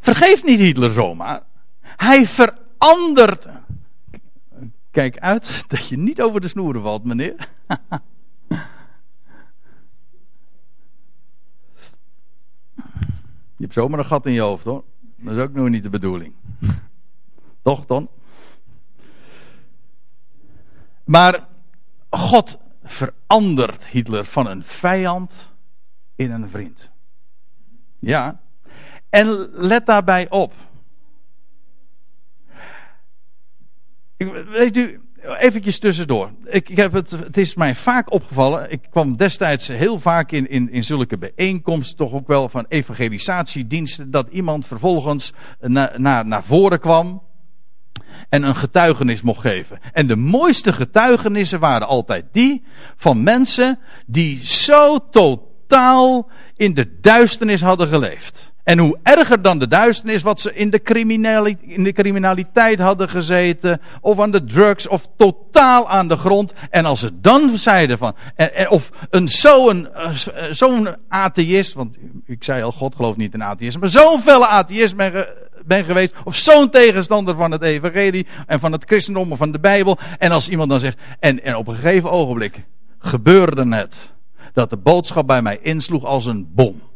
[0.00, 1.42] vergeeft niet Hitler zomaar.
[1.80, 3.46] Hij verandert.
[4.90, 7.34] Kijk uit dat je niet over de snoeren valt, meneer.
[13.56, 14.84] Je hebt zomaar een gat in je hoofd hoor.
[15.22, 16.34] Dat is ook nog niet de bedoeling.
[17.62, 18.08] Toch dan?
[21.04, 21.46] Maar
[22.10, 25.52] God verandert Hitler van een vijand
[26.14, 26.90] in een vriend.
[27.98, 28.40] Ja.
[29.10, 30.52] En let daarbij op.
[34.46, 35.00] Weet u,
[35.38, 36.30] eventjes tussendoor.
[36.44, 38.70] Ik, ik, heb het, het is mij vaak opgevallen.
[38.70, 44.10] Ik kwam destijds heel vaak in, in, in zulke bijeenkomsten, toch ook wel van evangelisatiediensten,
[44.10, 47.22] dat iemand vervolgens na, na, naar voren kwam
[48.28, 49.78] en een getuigenis mocht geven.
[49.92, 52.64] En de mooiste getuigenissen waren altijd die
[52.96, 58.51] van mensen die zo totaal in de duisternis hadden geleefd.
[58.64, 60.80] En hoe erger dan de duisternis, wat ze in de,
[61.60, 66.52] in de criminaliteit hadden gezeten, of aan de drugs, of totaal aan de grond.
[66.70, 68.14] En als ze dan zeiden van,
[68.68, 69.88] of een zo'n
[70.50, 74.96] zo'n atheïst, want ik zei al, God gelooft niet in atheïsme, maar zo'n felle atheïst
[74.96, 75.26] ben,
[75.64, 79.60] ben geweest, of zo'n tegenstander van het evangelie, en van het christendom, of van de
[79.60, 79.98] Bijbel.
[80.18, 82.64] En als iemand dan zegt, en, en op een gegeven ogenblik
[82.98, 84.12] gebeurde het,
[84.52, 86.90] dat de boodschap bij mij insloeg als een bom.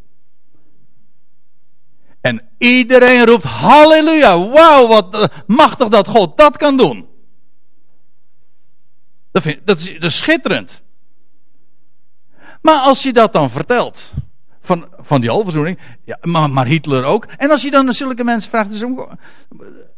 [2.27, 7.07] En iedereen roept halleluja, wauw, wat machtig dat God dat kan doen.
[9.31, 10.83] Dat, dat, is, dat is schitterend.
[12.63, 14.13] Maar als je dat dan vertelt,
[14.61, 17.25] van, van die alverzoening, ja, maar, maar, Hitler ook.
[17.37, 18.85] En als je dan zulke mensen vraagt, dus,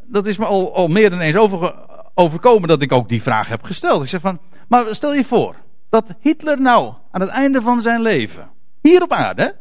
[0.07, 1.75] dat is me al, al meer dan eens over,
[2.14, 4.03] overkomen dat ik ook die vraag heb gesteld.
[4.03, 5.57] Ik zeg van, maar stel je voor,
[5.91, 9.55] dat Hitler nou aan het einde van zijn leven, hier op aarde,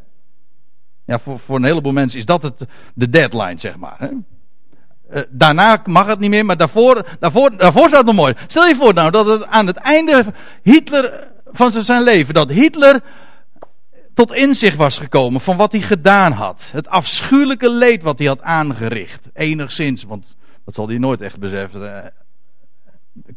[1.08, 3.96] ja, voor, voor een heleboel mensen is dat het, de deadline, zeg maar.
[3.98, 4.08] Hè?
[4.08, 8.34] Uh, daarna mag het niet meer, maar daarvoor, daarvoor, daarvoor zou het nog mooi.
[8.48, 10.26] Stel je voor nou dat het aan het einde
[10.64, 13.02] Hitler van zijn leven, dat Hitler
[14.14, 16.70] tot inzicht was gekomen van wat hij gedaan had.
[16.72, 19.30] Het afschuwelijke leed wat hij had aangericht.
[19.34, 21.98] Enigszins, want dat zal hij nooit echt beseffen, uh,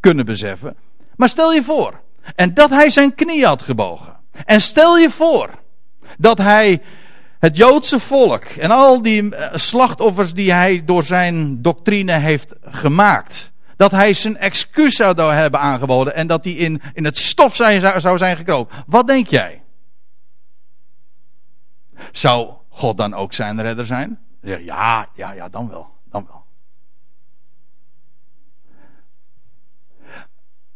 [0.01, 0.77] kunnen beseffen.
[1.17, 2.01] Maar stel je voor.
[2.35, 4.17] En dat hij zijn knie had gebogen.
[4.45, 5.51] En stel je voor
[6.19, 6.83] dat hij
[7.41, 13.53] het Joodse volk en al die eh, slachtoffers die hij door zijn doctrine heeft gemaakt,
[13.77, 18.01] dat hij zijn excuus zou hebben aangeboden en dat hij in, in het stof zijn,
[18.01, 18.85] zou zijn gekropen.
[18.87, 19.63] Wat denk jij?
[22.13, 24.19] Zou God dan ook zijn redder zijn?
[24.43, 25.87] Ja, ja, ja, dan wel.
[26.11, 26.45] Dan wel.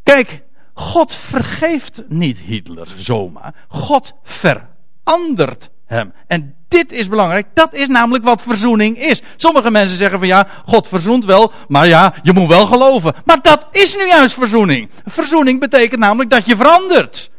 [0.03, 0.42] Kijk,
[0.74, 3.55] God vergeeft niet Hitler zomaar.
[3.68, 6.12] God verandert hem.
[6.27, 7.47] En dit is belangrijk.
[7.55, 9.23] Dat is namelijk wat verzoening is.
[9.37, 13.14] Sommige mensen zeggen van ja, God verzoent wel, maar ja, je moet wel geloven.
[13.25, 14.90] Maar dat is nu juist verzoening.
[15.05, 17.31] Verzoening betekent namelijk dat je verandert.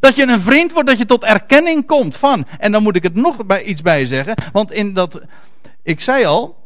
[0.00, 2.46] Dat je een vriend wordt, dat je tot erkenning komt van.
[2.58, 4.34] En dan moet ik het nog bij, iets bij zeggen.
[4.52, 5.20] Want in dat,
[5.82, 6.56] ik zei al,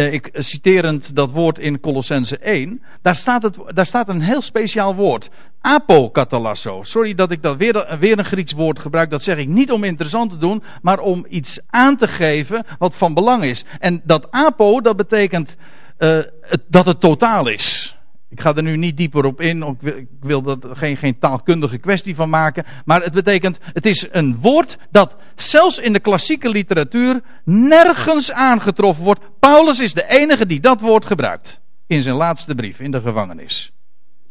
[0.00, 4.42] eh, ik, citerend dat woord in Colossense 1, daar staat, het, daar staat een heel
[4.42, 5.30] speciaal woord.
[5.60, 6.82] Apokatalasso.
[6.82, 9.10] Sorry dat ik dat weer, weer een Grieks woord gebruik.
[9.10, 12.94] Dat zeg ik niet om interessant te doen, maar om iets aan te geven wat
[12.94, 13.64] van belang is.
[13.78, 15.56] En dat apo, dat betekent
[15.96, 16.32] het,
[16.68, 17.96] dat het totaal is.
[18.30, 22.14] Ik ga er nu niet dieper op in, ik wil, er geen, geen taalkundige kwestie
[22.14, 22.64] van maken.
[22.84, 29.04] Maar het betekent, het is een woord dat zelfs in de klassieke literatuur nergens aangetroffen
[29.04, 29.20] wordt.
[29.38, 31.60] Paulus is de enige die dat woord gebruikt.
[31.86, 33.72] In zijn laatste brief, in de gevangenis.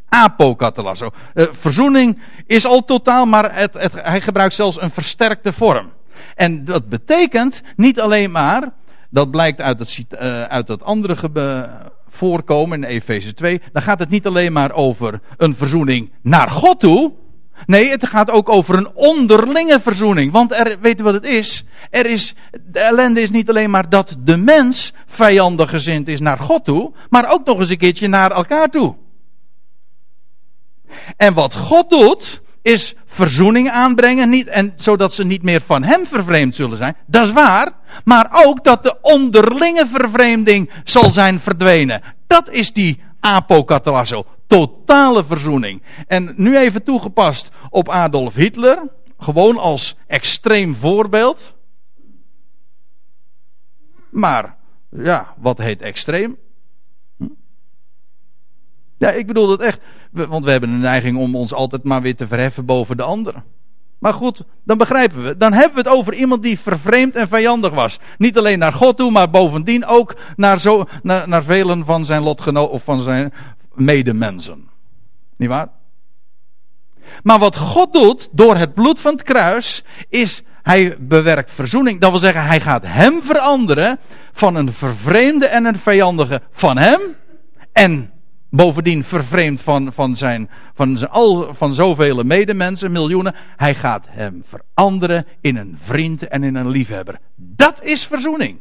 [0.09, 1.09] Apokatalasso.
[1.33, 5.91] Uh, verzoening is al totaal, maar het, hij gebruikt zelfs een versterkte vorm.
[6.35, 8.73] En dat betekent niet alleen maar,
[9.09, 11.15] dat blijkt uit het, uh, uit andere
[12.09, 16.79] voorkomen in Efeze 2, dan gaat het niet alleen maar over een verzoening naar God
[16.79, 17.11] toe.
[17.65, 20.31] Nee, het gaat ook over een onderlinge verzoening.
[20.31, 21.63] Want er, weet u wat het is?
[21.89, 22.35] Er is,
[22.71, 26.91] de ellende is niet alleen maar dat de mens vijandig gezind is naar God toe,
[27.09, 28.95] maar ook nog eens een keertje naar elkaar toe.
[31.17, 36.05] En wat God doet, is verzoening aanbrengen, niet, en, zodat ze niet meer van hem
[36.05, 36.95] vervreemd zullen zijn.
[37.05, 37.71] Dat is waar.
[38.03, 42.01] Maar ook dat de onderlinge vervreemding zal zijn verdwenen.
[42.27, 44.25] Dat is die apokatalasso.
[44.47, 45.83] Totale verzoening.
[46.07, 48.89] En nu even toegepast op Adolf Hitler.
[49.17, 51.55] Gewoon als extreem voorbeeld.
[54.09, 54.55] Maar,
[54.89, 56.37] ja, wat heet extreem?
[57.17, 57.27] Hm?
[58.97, 59.79] Ja, ik bedoel dat echt.
[60.11, 63.43] Want we hebben een neiging om ons altijd maar weer te verheffen boven de anderen.
[63.99, 65.37] Maar goed, dan begrijpen we.
[65.37, 67.99] Dan hebben we het over iemand die vervreemd en vijandig was.
[68.17, 72.21] Niet alleen naar God toe, maar bovendien ook naar, zo, naar, naar velen van zijn
[72.21, 73.33] lotgenoten of van zijn
[73.73, 74.69] medemensen.
[75.37, 75.69] Niet waar?
[77.23, 81.99] Maar wat God doet door het bloed van het kruis, is hij bewerkt verzoening.
[81.99, 83.99] Dat wil zeggen, hij gaat hem veranderen
[84.33, 87.01] van een vervreemde en een vijandige van hem.
[87.71, 88.11] En
[88.49, 93.35] Bovendien vervreemd van, van, zijn, van, zijn, al, van zoveel medemensen, miljoenen.
[93.55, 97.19] Hij gaat hem veranderen in een vriend en in een liefhebber.
[97.35, 98.59] Dat is verzoening.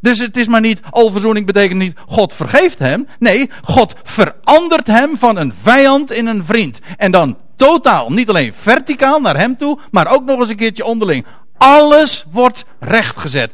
[0.00, 3.08] Dus het is maar niet, al verzoening betekent niet, God vergeeft hem.
[3.18, 6.80] Nee, God verandert hem van een vijand in een vriend.
[6.96, 10.84] En dan totaal, niet alleen verticaal naar hem toe, maar ook nog eens een keertje
[10.84, 11.26] onderling.
[11.56, 13.52] Alles wordt rechtgezet.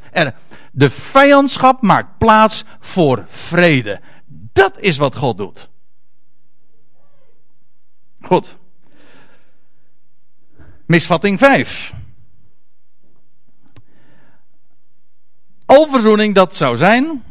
[0.73, 4.01] De vijandschap maakt plaats voor vrede.
[4.59, 5.69] Dat is wat God doet.
[8.21, 8.57] Goed.
[10.87, 11.93] Misvatting 5.
[15.67, 17.25] Overzoening dat zou zijn.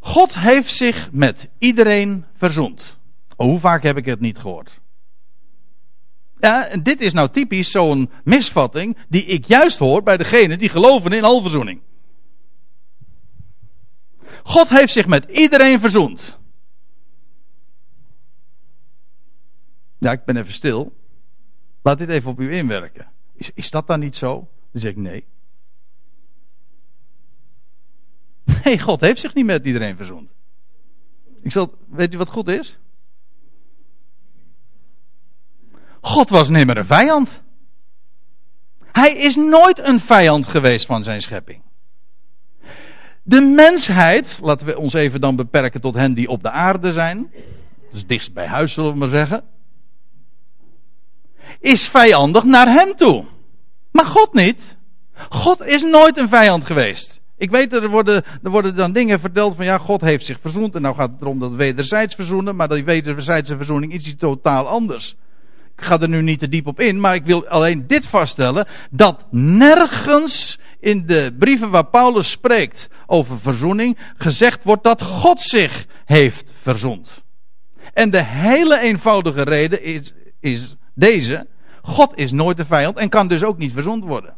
[0.00, 2.96] God heeft zich met iedereen verzoend.
[3.36, 4.80] Oh, hoe vaak heb ik het niet gehoord?
[6.40, 11.12] Ja, dit is nou typisch zo'n misvatting die ik juist hoor bij degenen die geloven
[11.12, 11.80] in alverzoening.
[14.42, 16.37] God heeft zich met iedereen verzoend.
[19.98, 20.96] Ja, ik ben even stil.
[21.82, 23.06] Laat dit even op u inwerken.
[23.34, 24.48] Is, is dat dan niet zo?
[24.72, 25.24] Dan zeg ik nee.
[28.64, 30.30] Nee, God heeft zich niet met iedereen verzoend.
[31.42, 32.78] Ik zal, weet u wat goed is?
[36.00, 37.40] God was nimmer een vijand.
[38.92, 41.62] Hij is nooit een vijand geweest van zijn schepping.
[43.22, 47.32] De mensheid, laten we ons even dan beperken tot hen die op de aarde zijn.
[47.90, 49.44] Dus dichtst bij huis zullen we maar zeggen
[51.60, 53.24] is vijandig naar hem toe.
[53.90, 54.76] Maar God niet.
[55.28, 57.20] God is nooit een vijand geweest.
[57.36, 60.74] Ik weet, er worden, er worden dan dingen verteld van ja, God heeft zich verzoend.
[60.74, 62.56] En nou gaat het erom dat wederzijds verzoenen.
[62.56, 65.16] Maar die wederzijdse verzoening is iets totaal anders.
[65.76, 68.66] Ik ga er nu niet te diep op in, maar ik wil alleen dit vaststellen.
[68.90, 75.86] Dat nergens in de brieven waar Paulus spreekt over verzoening gezegd wordt dat God zich
[76.04, 77.22] heeft verzoend.
[77.92, 81.46] En de hele eenvoudige reden is, is deze,
[81.82, 84.36] God is nooit de vijand en kan dus ook niet verzoend worden.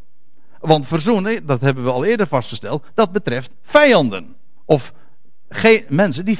[0.58, 4.36] Want verzoenen, dat hebben we al eerder vastgesteld, dat betreft vijanden.
[4.64, 4.92] Of
[5.88, 6.38] mensen die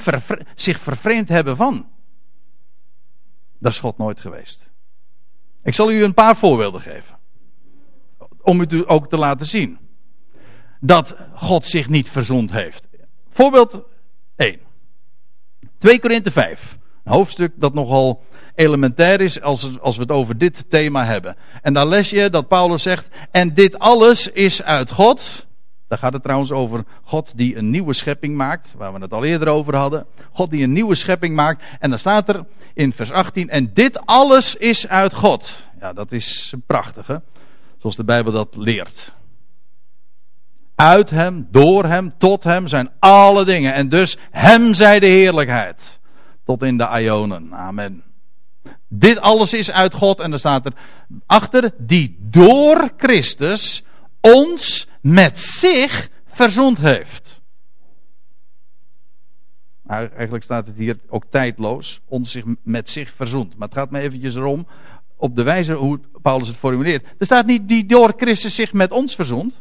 [0.55, 1.89] zich vervreemd hebben van.
[3.59, 4.71] Dat is God nooit geweest.
[5.63, 7.19] Ik zal u een paar voorbeelden geven.
[8.43, 9.79] Om het u ook te laten zien.
[10.81, 12.89] Dat God zich niet verzond heeft.
[13.31, 13.85] Voorbeeld
[14.37, 14.61] 1.
[15.79, 16.79] 2 Korinthe 5.
[17.05, 18.23] Een hoofdstuk dat nogal
[18.61, 21.37] elementair is als, als we het over dit thema hebben.
[21.63, 25.47] En daar les je dat Paulus zegt, en dit alles is uit God.
[25.89, 29.25] Daar gaat het trouwens over God die een nieuwe schepping maakt, waar we het al
[29.25, 30.07] eerder over hadden.
[30.33, 31.65] God die een nieuwe schepping maakt.
[31.79, 32.45] En dan staat er
[32.75, 35.63] in vers 18, en dit alles is uit God.
[35.81, 37.17] Ja, dat is prachtig, hè?
[37.79, 39.13] Zoals de Bijbel dat leert.
[40.75, 43.75] Uit hem, door hem, tot hem zijn alle dingen.
[43.75, 46.01] En dus hem zij de heerlijkheid.
[46.45, 47.55] Tot in de Ionen.
[47.55, 48.10] Amen.
[48.93, 50.73] Dit alles is uit God en er staat er
[51.27, 53.83] achter die door Christus
[54.21, 57.41] ons met zich verzond heeft.
[59.87, 63.57] Eigenlijk staat het hier ook tijdloos, ons zich met zich verzond.
[63.57, 64.67] Maar het gaat me eventjes erom,
[65.17, 67.05] op de wijze hoe Paulus het formuleert.
[67.19, 69.61] Er staat niet die door Christus zich met ons verzond.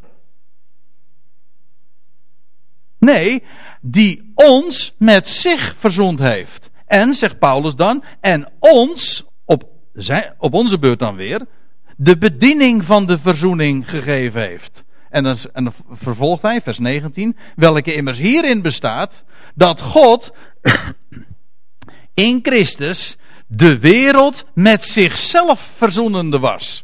[2.99, 3.43] Nee,
[3.81, 6.68] die ons met zich verzond heeft.
[6.89, 9.63] En, zegt Paulus dan, en ons, op,
[9.93, 11.45] zijn, op onze beurt dan weer,
[11.97, 14.83] de bediening van de verzoening gegeven heeft.
[15.09, 19.23] En dan, en vervolgt hij, vers 19, welke immers hierin bestaat,
[19.55, 20.31] dat God
[22.13, 23.17] in Christus
[23.47, 26.83] de wereld met zichzelf verzoenende was.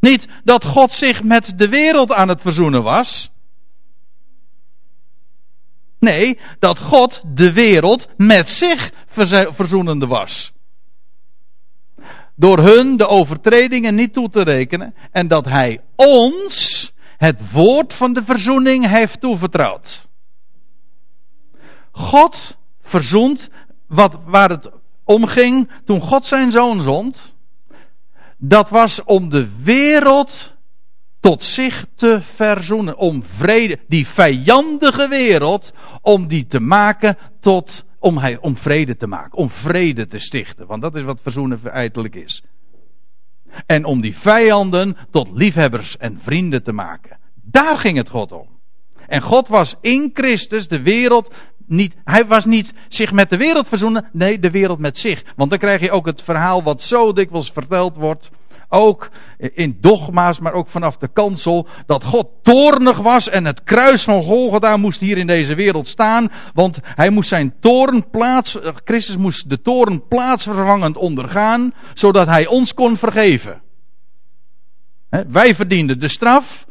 [0.00, 3.30] Niet dat God zich met de wereld aan het verzoenen was.
[6.04, 8.92] Nee, dat God de wereld met zich
[9.52, 10.52] verzoenende was.
[12.36, 18.12] Door hun de overtredingen niet toe te rekenen en dat hij ons het woord van
[18.12, 20.08] de verzoening heeft toevertrouwd.
[21.90, 23.48] God verzoent
[23.86, 24.70] wat, waar het
[25.04, 27.34] om ging toen God zijn zoon zond.
[28.36, 30.54] Dat was om de wereld
[31.20, 32.96] tot zich te verzoenen.
[32.96, 35.72] Om vrede, die vijandige wereld,
[36.04, 39.38] om die te maken tot, om, hij, om vrede te maken.
[39.38, 40.66] Om vrede te stichten.
[40.66, 42.42] Want dat is wat verzoenen feitelijk is.
[43.66, 47.18] En om die vijanden tot liefhebbers en vrienden te maken.
[47.42, 48.48] Daar ging het God om.
[49.06, 51.34] En God was in Christus de wereld
[51.66, 55.24] niet, hij was niet zich met de wereld verzoenen, nee, de wereld met zich.
[55.36, 58.30] Want dan krijg je ook het verhaal wat zo dikwijls verteld wordt,
[58.68, 64.02] ook in dogma's, maar ook vanaf de kansel, dat God toornig was en het kruis
[64.02, 69.16] van Golgotha moest hier in deze wereld staan, want hij moest zijn toorn plaats, Christus
[69.16, 73.62] moest de toorn plaatsvervangend ondergaan, zodat hij ons kon vergeven.
[75.28, 76.66] Wij verdienden de straf,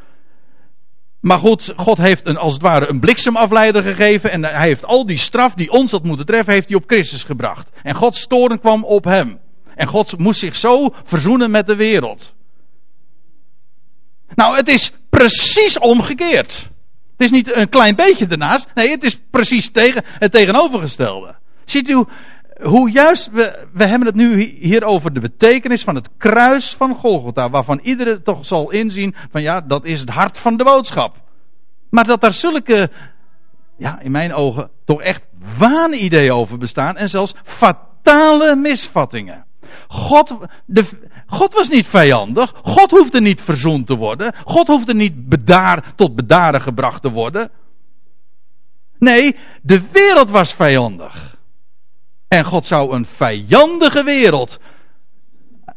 [1.23, 4.31] maar goed, God heeft een, als het ware een bliksemafleider gegeven.
[4.31, 7.23] En hij heeft al die straf die ons had moeten treffen, heeft hij op Christus
[7.23, 7.71] gebracht.
[7.83, 9.39] En Gods toren kwam op hem.
[9.75, 12.35] En God moest zich zo verzoenen met de wereld.
[14.35, 16.69] Nou, het is precies omgekeerd.
[17.11, 18.67] Het is niet een klein beetje ernaast.
[18.73, 21.35] Nee, het is precies tegen, het tegenovergestelde.
[21.65, 22.05] Ziet u
[22.61, 26.95] hoe juist, we, we hebben het nu hier over de betekenis van het kruis van
[26.95, 27.49] Golgotha.
[27.49, 31.21] Waarvan iedereen toch zal inzien van ja, dat is het hart van de boodschap.
[31.89, 32.89] Maar dat daar zulke,
[33.77, 35.21] ja, in mijn ogen, toch echt
[35.57, 36.97] waanideeën over bestaan.
[36.97, 39.45] En zelfs fatale misvattingen.
[39.93, 40.85] God, de,
[41.27, 42.53] God was niet vijandig.
[42.63, 44.33] God hoefde niet verzoend te worden.
[44.45, 47.51] God hoefde niet bedaar, tot bedaren gebracht te worden.
[48.97, 51.37] Nee, de wereld was vijandig.
[52.27, 54.59] En God zou een vijandige wereld,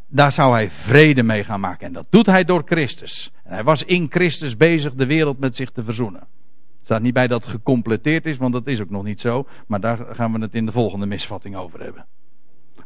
[0.06, 1.86] daar zou hij vrede mee gaan maken.
[1.86, 3.30] En dat doet hij door Christus.
[3.44, 6.20] En hij was in Christus bezig de wereld met zich te verzoenen.
[6.20, 9.46] Er staat niet bij dat het gecompleteerd is, want dat is ook nog niet zo.
[9.66, 12.06] Maar daar gaan we het in de volgende misvatting over hebben.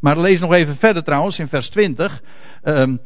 [0.01, 2.23] Maar lees nog even verder trouwens in vers 20.
[2.65, 3.01] Um,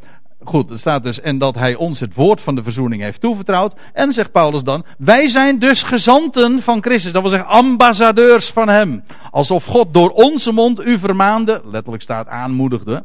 [0.44, 3.74] Goed, er staat dus, en dat hij ons het woord van de verzoening heeft toevertrouwd.
[3.92, 7.12] En zegt Paulus dan, wij zijn dus gezanten van Christus.
[7.12, 9.04] Dat wil zeggen, ambassadeurs van hem.
[9.30, 13.04] Alsof God door onze mond u vermaande, letterlijk staat aanmoedigde.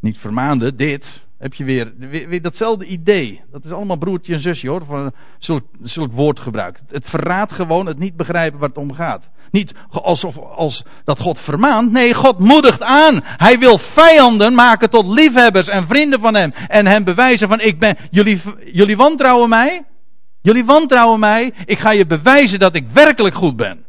[0.00, 1.22] Niet vermaande, dit.
[1.38, 1.92] Heb je weer,
[2.28, 3.40] weer, datzelfde idee.
[3.50, 6.80] Dat is allemaal broertje en zusje hoor, van zulk, zulk woordgebruik.
[6.88, 9.30] Het verraadt gewoon het niet begrijpen waar het om gaat.
[9.54, 11.92] Niet alsof als dat God vermaant.
[11.92, 13.20] Nee, God moedigt aan.
[13.24, 16.52] Hij wil vijanden maken tot liefhebbers en vrienden van hem.
[16.68, 17.96] En hem bewijzen van ik ben.
[18.10, 18.40] Jullie,
[18.72, 19.84] jullie wantrouwen mij?
[20.42, 21.52] Jullie wantrouwen mij?
[21.64, 23.84] Ik ga je bewijzen dat ik werkelijk goed ben.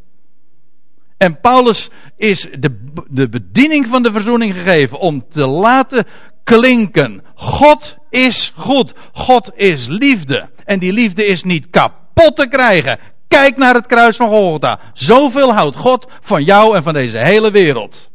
[1.16, 6.06] En Paulus is de, de bediening van de verzoening gegeven om te laten
[6.44, 7.22] klinken.
[7.34, 8.94] God is goed.
[9.12, 10.48] God is liefde.
[10.64, 12.98] En die liefde is niet kapot te krijgen
[13.28, 14.80] Kijk naar het kruis van Golgotha.
[14.92, 18.10] Zoveel houdt God van jou en van deze hele wereld.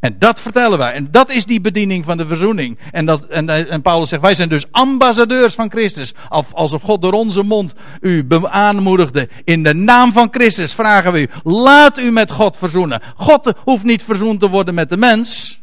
[0.00, 0.92] En dat vertellen wij.
[0.92, 2.78] En dat is die bediening van de verzoening.
[2.90, 6.14] En, dat, en, Paulus zegt, wij zijn dus ambassadeurs van Christus.
[6.52, 9.28] Alsof God door onze mond u aanmoedigde.
[9.44, 13.02] In de naam van Christus vragen we u, laat u met God verzoenen.
[13.16, 15.58] God hoeft niet verzoend te worden met de mens.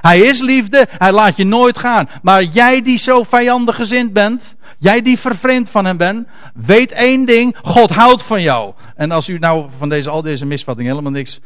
[0.00, 2.08] Hij is liefde, hij laat je nooit gaan.
[2.22, 7.24] Maar jij die zo vijandig gezind bent, jij die vervreemd van hem bent, weet één
[7.24, 8.74] ding, God houdt van jou.
[8.96, 11.40] En als u nou van deze, al deze misvattingen helemaal niks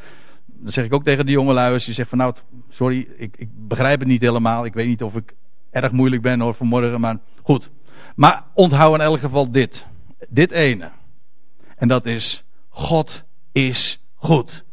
[0.59, 2.35] dan zeg ik ook tegen de jongelui, als je zegt van nou,
[2.71, 4.65] sorry, ik, ik begrijp het niet helemaal.
[4.65, 5.35] Ik weet niet of ik
[5.71, 7.71] erg moeilijk ben hoor vanmorgen, maar goed.
[8.15, 9.87] Maar onthoud in elk geval dit.
[10.29, 10.91] Dit ene.
[11.77, 13.23] En dat is, God
[13.53, 14.65] is goed.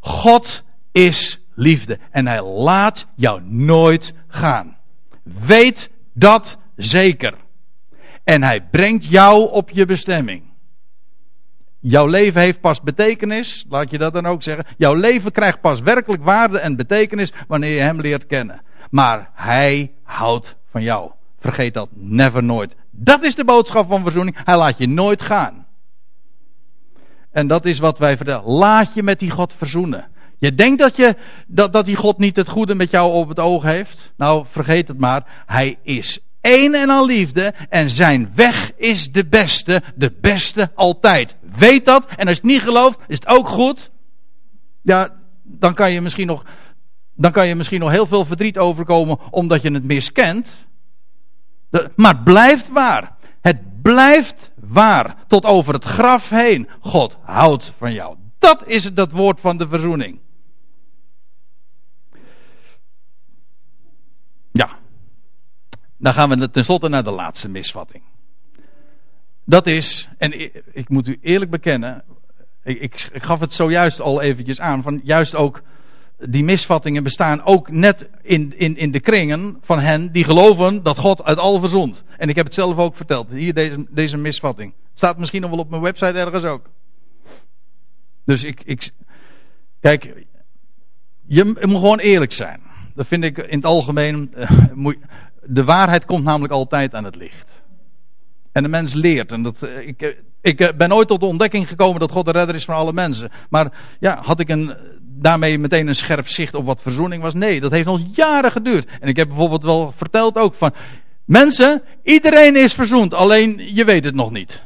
[0.00, 0.62] God
[0.92, 1.98] is liefde.
[2.10, 4.76] En hij laat jou nooit gaan.
[5.22, 7.34] Weet dat zeker.
[8.24, 10.42] En hij brengt jou op je bestemming.
[11.80, 14.66] Jouw leven heeft pas betekenis, laat je dat dan ook zeggen.
[14.76, 18.62] Jouw leven krijgt pas werkelijk waarde en betekenis wanneer je hem leert kennen.
[18.90, 21.10] Maar hij houdt van jou.
[21.38, 22.76] Vergeet dat never nooit.
[22.90, 24.36] Dat is de boodschap van verzoening.
[24.44, 25.66] Hij laat je nooit gaan.
[27.30, 28.44] En dat is wat wij vertellen.
[28.44, 30.08] Laat je met die God verzoenen.
[30.38, 31.16] Je denkt dat, je,
[31.46, 34.12] dat, dat die God niet het goede met jou op het oog heeft?
[34.16, 35.42] Nou, vergeet het maar.
[35.46, 41.36] Hij is één en al liefde en zijn weg is de beste, de beste altijd.
[41.56, 43.90] Weet dat en als je het niet gelooft, is het ook goed.
[44.82, 46.44] Ja, dan kan je misschien nog,
[47.14, 50.66] dan kan je misschien nog heel veel verdriet overkomen omdat je het miskent.
[51.96, 53.16] Maar het blijft waar.
[53.40, 55.16] Het blijft waar.
[55.26, 56.68] Tot over het graf heen.
[56.80, 58.16] God houdt van jou.
[58.38, 60.18] Dat is het, dat woord van de verzoening.
[64.52, 64.78] Ja,
[66.04, 68.02] dan gaan we tenslotte naar de laatste misvatting.
[69.44, 70.40] Dat is, en
[70.72, 72.04] ik, moet u eerlijk bekennen,
[72.62, 75.62] ik, ik, gaf het zojuist al eventjes aan, van juist ook
[76.18, 80.98] die misvattingen bestaan ook net in, in, in de kringen van hen die geloven dat
[80.98, 82.04] God uit al verzond.
[82.16, 84.72] En ik heb het zelf ook verteld, hier deze, deze misvatting.
[84.94, 86.70] Staat misschien nog wel op mijn website ergens ook.
[88.24, 88.90] Dus ik, ik
[89.80, 90.26] kijk,
[91.26, 92.60] je, moet gewoon eerlijk zijn.
[92.94, 94.50] Dat vind ik in het algemeen, uh,
[95.46, 97.62] de waarheid komt namelijk altijd aan het licht.
[98.52, 99.32] En de mens leert.
[99.32, 100.08] En dat, eh, ik, eh,
[100.40, 102.92] ik eh, ben ooit tot de ontdekking gekomen dat God de redder is van alle
[102.92, 103.30] mensen.
[103.48, 107.34] Maar ja, had ik een, daarmee meteen een scherp zicht op wat verzoening was?
[107.34, 108.88] Nee, dat heeft nog jaren geduurd.
[109.00, 110.74] En ik heb bijvoorbeeld wel verteld ook van.
[111.24, 114.62] Mensen, iedereen is verzoend, alleen je weet het nog niet.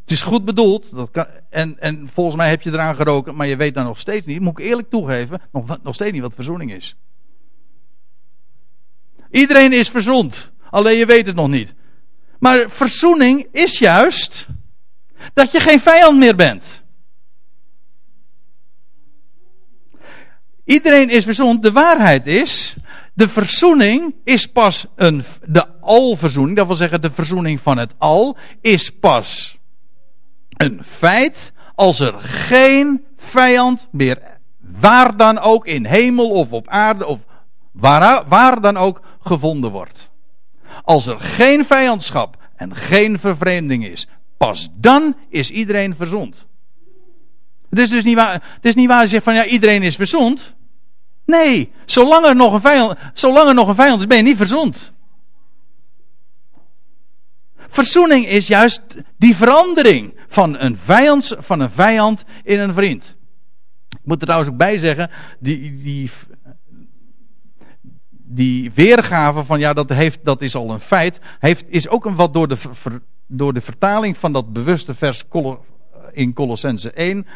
[0.00, 3.46] Het is goed bedoeld, dat kan, en, en volgens mij heb je eraan geroken, maar
[3.46, 6.34] je weet dan nog steeds niet, moet ik eerlijk toegeven, nog, nog steeds niet wat
[6.34, 6.96] verzoening is.
[9.30, 10.50] Iedereen is verzoend.
[10.70, 11.74] Alleen je weet het nog niet.
[12.38, 14.46] Maar verzoening is juist
[15.34, 16.82] dat je geen vijand meer bent.
[20.64, 21.62] Iedereen is verzoend.
[21.62, 22.74] De waarheid is,
[23.14, 28.36] de verzoening is pas een, de alverzoening, dat wil zeggen de verzoening van het al,
[28.60, 29.58] is pas
[30.56, 34.18] een feit als er geen vijand meer,
[34.58, 37.18] waar dan ook, in hemel of op aarde of
[37.72, 40.10] waar, waar dan ook, gevonden wordt.
[40.82, 44.06] Als er geen vijandschap en geen vervreemding is,
[44.36, 46.46] pas dan is iedereen verzond.
[47.70, 49.96] Het is dus niet waar, het is niet waar je zegt van ja, iedereen is
[49.96, 50.54] verzond.
[51.24, 54.36] Nee, zolang er nog een vijand, zolang er nog een vijand is, ben je niet
[54.36, 54.92] verzond.
[57.68, 58.82] Verzoening is juist
[59.16, 63.16] die verandering van een, vijand, van een vijand in een vriend.
[63.88, 66.10] Ik moet er trouwens ook bij zeggen, die, die
[68.30, 72.16] die weergave van ja, dat, heeft, dat is al een feit, heeft, is ook een
[72.16, 72.58] wat door de,
[73.26, 75.24] door de vertaling van dat bewuste vers
[76.12, 77.26] in Colossense 1.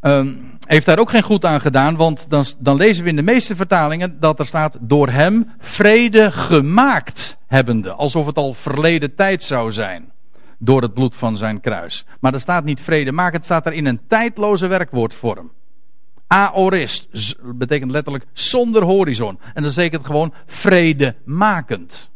[0.00, 3.22] Um, heeft daar ook geen goed aan gedaan, want dan, dan lezen we in de
[3.22, 7.92] meeste vertalingen dat er staat door hem vrede gemaakt hebbende.
[7.92, 10.12] Alsof het al verleden tijd zou zijn.
[10.58, 12.04] Door het bloed van zijn kruis.
[12.20, 15.50] Maar er staat niet vrede maken, het staat er in een tijdloze werkwoordvorm.
[16.34, 17.08] Aorist
[17.42, 19.38] betekent letterlijk zonder horizon.
[19.54, 22.10] En dat betekent gewoon vredemakend.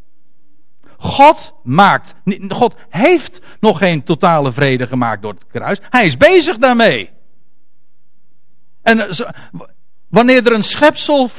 [0.97, 2.15] God maakt,
[2.47, 5.79] God heeft nog geen totale vrede gemaakt door het kruis.
[5.89, 7.09] Hij is bezig daarmee.
[8.81, 9.29] En eh,
[10.07, 11.29] wanneer er een schepsel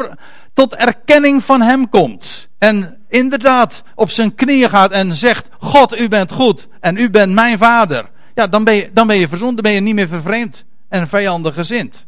[0.52, 2.48] tot erkenning van hem komt.
[2.58, 7.32] En inderdaad op zijn knieën gaat en zegt: God, u bent goed en u bent
[7.32, 8.10] mijn vader.
[8.34, 11.08] Ja, dan ben je, dan ben je verzond, dan ben je niet meer vervreemd en
[11.08, 12.06] vijandig gezind.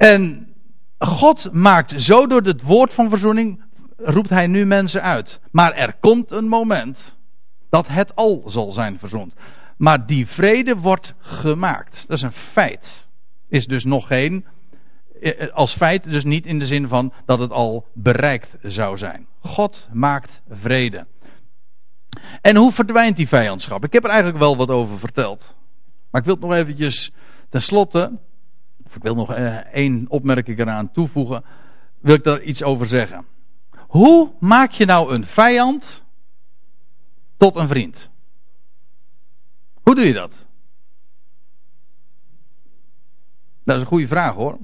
[0.00, 0.54] En
[0.98, 3.62] God maakt zo door het woord van verzoening,
[3.96, 5.40] roept hij nu mensen uit.
[5.50, 7.18] Maar er komt een moment
[7.68, 9.34] dat het al zal zijn verzond.
[9.76, 12.08] Maar die vrede wordt gemaakt.
[12.08, 13.08] Dat is een feit.
[13.48, 14.46] Is dus nog geen.
[15.20, 19.26] Eh, als feit, dus niet in de zin van dat het al bereikt zou zijn.
[19.40, 21.06] God maakt vrede.
[22.40, 23.84] En hoe verdwijnt die vijandschap?
[23.84, 25.56] Ik heb er eigenlijk wel wat over verteld.
[26.10, 27.12] Maar ik wil het nog eventjes
[27.48, 28.18] tenslotte,
[28.94, 31.44] ik wil nog eh, één opmerking eraan toevoegen,
[32.00, 33.24] wil ik daar iets over zeggen.
[33.78, 36.04] Hoe maak je nou een vijand
[37.36, 38.10] tot een vriend?
[39.82, 40.46] Hoe doe je dat?
[43.64, 44.58] Dat is een goede vraag hoor.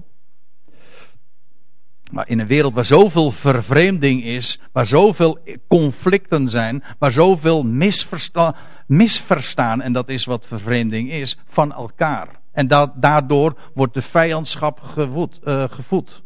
[2.11, 8.57] Maar in een wereld waar zoveel vervreemding is, waar zoveel conflicten zijn, waar zoveel misversta
[8.87, 12.41] misverstaan, en dat is wat vervreemding is, van elkaar.
[12.57, 16.23] En da daardoor wordt de vijandschap gevoed, uh, gevoed.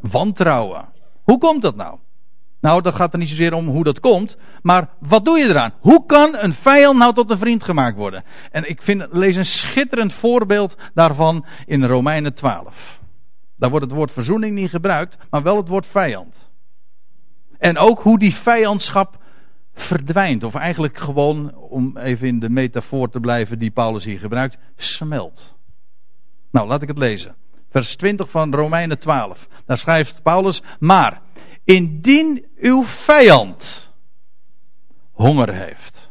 [0.00, 0.88] Wantrouwen.
[1.22, 1.98] Hoe komt dat nou?
[2.60, 5.72] Nou, dat gaat er niet zozeer om hoe dat komt, maar wat doe je eraan?
[5.80, 8.24] Hoe kan een vijand nou tot een vriend gemaakt worden?
[8.50, 13.00] En ik vind, lees een schitterend voorbeeld daarvan in Romeinen 12.
[13.56, 16.50] Daar wordt het woord verzoening niet gebruikt, maar wel het woord vijand.
[17.58, 19.18] En ook hoe die vijandschap
[19.76, 24.58] verdwijnt, of eigenlijk gewoon, om even in de metafoor te blijven die Paulus hier gebruikt,
[24.76, 25.54] smelt.
[26.50, 27.34] Nou, laat ik het lezen.
[27.70, 29.48] Vers 20 van Romeinen 12.
[29.64, 31.22] Daar schrijft Paulus, maar
[31.64, 33.90] indien uw vijand
[35.12, 36.10] honger heeft,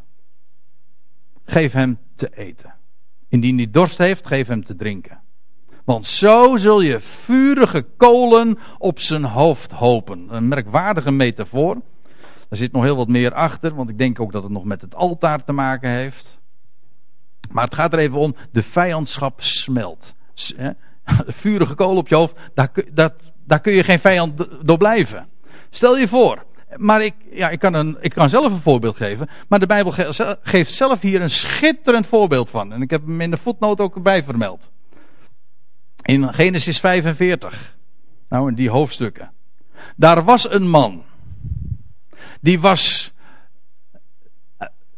[1.46, 2.74] geef hem te eten.
[3.30, 5.20] Indien hij dorst heeft, geef hem te drinken.
[5.86, 10.36] Want zo zul je vurige kolen op zijn hoofd hopen.
[10.36, 11.82] Een merkwaardige metafoor.
[12.50, 14.82] Er zit nog heel wat meer achter, want ik denk ook dat het nog met
[14.82, 16.40] het altaar te maken heeft.
[17.52, 20.14] Maar het gaat er even om, de vijandschap smelt.
[21.28, 25.28] Vurige kolen op je hoofd, daar, dat, daar kun je geen vijand door blijven.
[25.70, 26.46] Stel je voor,
[26.78, 29.30] maar ik, ja, ik, kan een, ik kan zelf een voorbeeld geven.
[29.48, 29.94] Maar de Bijbel
[30.42, 32.74] geeft zelf hier een schitterend voorbeeld van.
[32.74, 34.72] En ik heb hem in de voetnoot ook erbij vermeld.
[36.02, 37.76] In Genesis 45.
[38.30, 39.32] Nou, in die hoofdstukken.
[39.96, 41.04] Daar was een man.
[42.46, 43.12] Die was.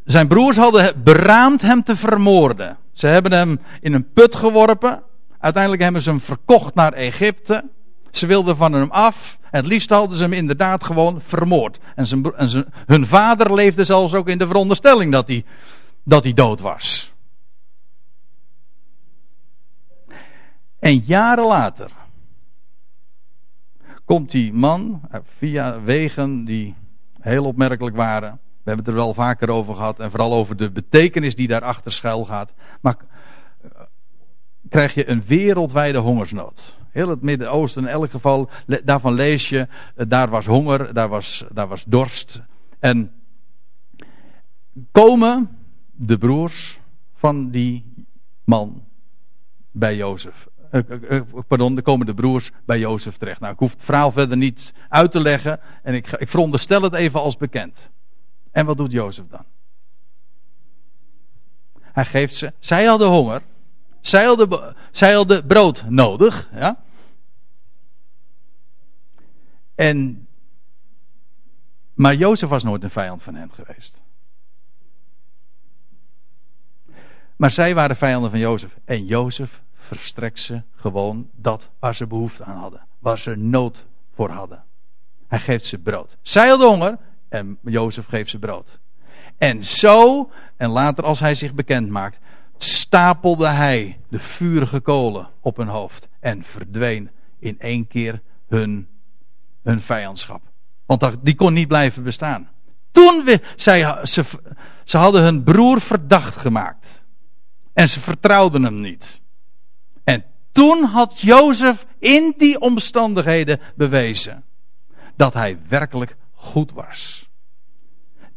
[0.03, 2.77] Zijn broers hadden beraamd hem te vermoorden.
[2.91, 5.03] Ze hebben hem in een put geworpen.
[5.39, 7.69] Uiteindelijk hebben ze hem verkocht naar Egypte.
[8.11, 9.37] Ze wilden van hem af.
[9.41, 11.79] Het liefst hadden ze hem inderdaad gewoon vermoord.
[11.95, 15.45] En, zijn, en zijn, hun vader leefde zelfs ook in de veronderstelling dat hij,
[16.03, 17.11] dat hij dood was.
[20.79, 21.91] En jaren later
[24.05, 25.01] komt die man
[25.37, 26.75] via wegen die
[27.27, 28.31] heel opmerkelijk waren.
[28.31, 31.91] We hebben het er wel vaker over gehad en vooral over de betekenis die daarachter
[31.91, 32.53] schuil gaat.
[32.81, 32.97] Maar
[33.61, 33.69] eh,
[34.69, 36.77] krijg je een wereldwijde hongersnood.
[36.91, 38.49] Heel het Midden-Oosten in elk geval,
[38.83, 42.41] daarvan lees je, eh, daar was honger, daar was, daar was dorst.
[42.79, 43.11] En
[44.91, 45.57] komen
[45.91, 46.79] de broers
[47.13, 48.05] van die
[48.43, 48.83] man
[49.71, 50.47] bij Jozef.
[50.71, 53.39] Uh, uh, pardon, dan komen de broers bij Jozef terecht.
[53.39, 55.59] Nou, ik hoef het verhaal verder niet uit te leggen.
[55.83, 57.89] En ik, ik veronderstel het even als bekend.
[58.51, 59.45] En wat doet Jozef dan?
[61.81, 62.53] Hij geeft ze.
[62.59, 63.41] Zij hadden honger.
[64.01, 66.49] Zij hadden, zij hadden brood nodig.
[66.53, 66.83] Ja?
[69.75, 70.27] En,
[71.93, 73.97] maar Jozef was nooit een vijand van hen geweest.
[77.35, 78.77] Maar zij waren vijanden van Jozef.
[78.85, 82.81] En Jozef verstrekt ze gewoon dat waar ze behoefte aan hadden.
[82.99, 84.63] Waar ze nood voor hadden.
[85.27, 86.17] Hij geeft ze brood.
[86.21, 86.97] Zij hadden honger
[87.29, 88.79] en Jozef geeft ze brood.
[89.37, 92.17] En zo, en later als hij zich bekend maakt,
[92.57, 97.09] stapelde hij de vurige kolen op hun hoofd en verdween
[97.39, 98.87] in één keer hun,
[99.63, 100.41] hun vijandschap.
[100.85, 102.49] Want die kon niet blijven bestaan.
[102.91, 104.23] Toen we, zij, ze,
[104.83, 107.03] ze hadden hun broer verdacht gemaakt.
[107.73, 109.21] En ze vertrouwden hem niet.
[110.57, 114.43] En toen had Jozef in die omstandigheden bewezen
[115.15, 117.29] dat hij werkelijk goed was.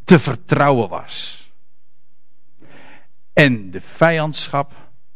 [0.04, 1.46] Te vertrouwen was.
[3.32, 4.72] En de vijandschap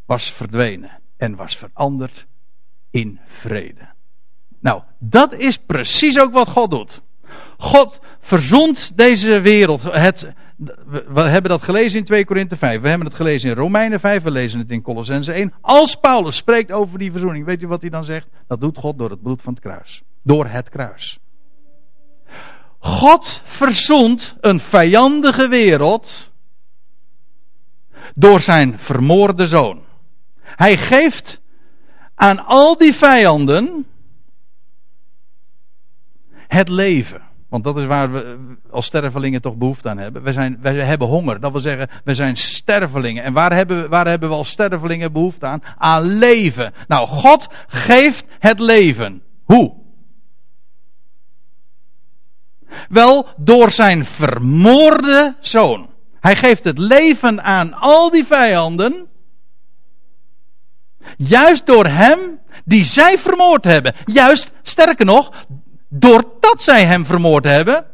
[0.07, 2.27] was verdwenen en was veranderd
[2.91, 3.89] in vrede.
[4.61, 7.01] Nou, dat is precies ook wat God doet.
[7.59, 9.83] God verzond deze wereld.
[9.83, 12.81] Het, we hebben dat gelezen in 2 Korinthe 5.
[12.81, 14.23] We hebben het gelezen in Romeinen 5.
[14.23, 15.53] We lezen het in Colossense 1.
[15.61, 18.27] Als Paulus spreekt over die verzoening, weet u wat hij dan zegt?
[18.47, 20.03] Dat doet God door het bloed van het kruis.
[20.23, 21.19] Door het kruis.
[22.79, 26.33] God verzond een vijandige wereld
[28.15, 29.83] door zijn vermoorde zoon.
[30.41, 31.41] Hij geeft
[32.15, 33.87] aan al die vijanden
[36.31, 37.24] het leven.
[37.55, 38.39] Want dat is waar we
[38.71, 40.23] als stervelingen toch behoefte aan hebben.
[40.23, 41.41] We, zijn, wij hebben honger.
[41.41, 43.25] Dat wil zeggen, we zijn stervelingen.
[43.25, 45.63] En waar hebben, we, waar hebben we als stervelingen behoefte aan?
[45.79, 46.75] Aan leven.
[46.89, 49.23] Nou, God geeft het leven.
[49.45, 49.75] Hoe?
[52.89, 55.91] Wel, door zijn vermoorde zoon.
[56.21, 59.07] Hij geeft het leven aan al die vijanden.
[61.17, 63.95] Juist door hem die zij vermoord hebben.
[64.05, 65.31] Juist, sterker nog,
[65.99, 67.85] doordat zij hem vermoord hebben,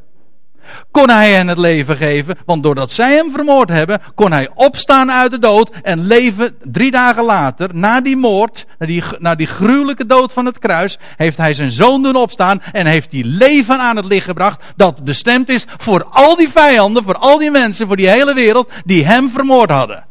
[0.91, 2.39] kon hij hen het leven geven.
[2.45, 6.91] Want doordat zij hem vermoord hebben, kon hij opstaan uit de dood en leven drie
[6.91, 11.37] dagen later, na die moord, na die, na die gruwelijke dood van het kruis, heeft
[11.37, 15.49] hij zijn zoon doen opstaan en heeft hij leven aan het licht gebracht dat bestemd
[15.49, 19.31] is voor al die vijanden, voor al die mensen, voor die hele wereld die hem
[19.31, 20.09] vermoord hadden.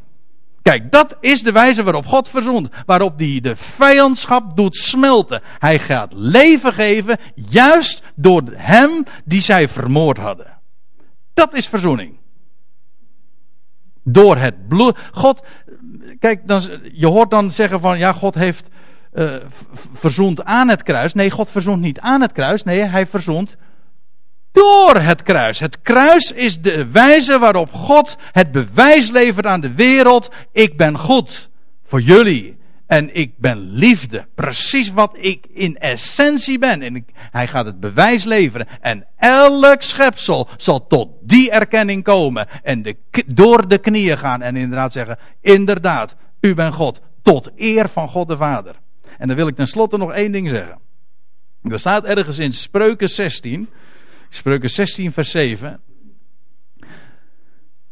[0.69, 2.69] Kijk, dat is de wijze waarop God verzoent.
[2.85, 5.41] Waarop hij de vijandschap doet smelten.
[5.59, 10.57] Hij gaat leven geven, juist door hem die zij vermoord hadden.
[11.33, 12.17] Dat is verzoening.
[14.03, 14.97] Door het bloed.
[15.11, 15.45] God,
[16.19, 16.61] kijk, dan,
[16.93, 18.67] je hoort dan zeggen van, ja, God heeft
[19.13, 19.35] uh,
[19.93, 21.13] verzoend aan het kruis.
[21.13, 22.63] Nee, God verzoent niet aan het kruis.
[22.63, 23.55] Nee, hij verzoent
[24.51, 25.59] door het kruis.
[25.59, 30.31] Het kruis is de wijze waarop God het bewijs levert aan de wereld.
[30.51, 31.49] Ik ben goed
[31.85, 32.57] voor jullie.
[32.89, 34.25] En ik ben liefde.
[34.35, 36.81] Precies wat ik in essentie ben.
[36.81, 38.67] En hij gaat het bewijs leveren.
[38.81, 42.47] En elk schepsel zal tot die erkenning komen.
[42.63, 44.41] En door de knieën gaan.
[44.41, 47.01] En inderdaad zeggen: Inderdaad, u bent God.
[47.21, 48.75] Tot eer van God de Vader.
[49.17, 50.79] En dan wil ik tenslotte nog één ding zeggen.
[51.63, 53.69] Er staat ergens in Spreuken 16.
[54.29, 55.79] Spreuken 16, vers 7.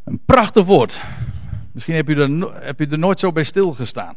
[0.03, 1.01] Een prachtig woord.
[1.71, 4.15] Misschien heb u er, heb u er nooit zo bij stilgestaan.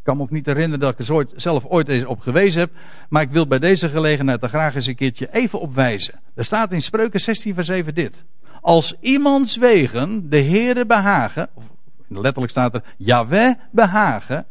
[0.00, 2.70] Ik kan me ook niet herinneren dat ik er zelf ooit eens op gewezen heb.
[3.08, 6.20] Maar ik wil bij deze gelegenheid er graag eens een keertje even op wijzen.
[6.34, 8.24] Er staat in Spreuken 16, vers 7 dit.
[8.60, 11.64] Als iemands wegen de Heere behagen, of
[12.08, 14.46] letterlijk staat er Yahweh behagen,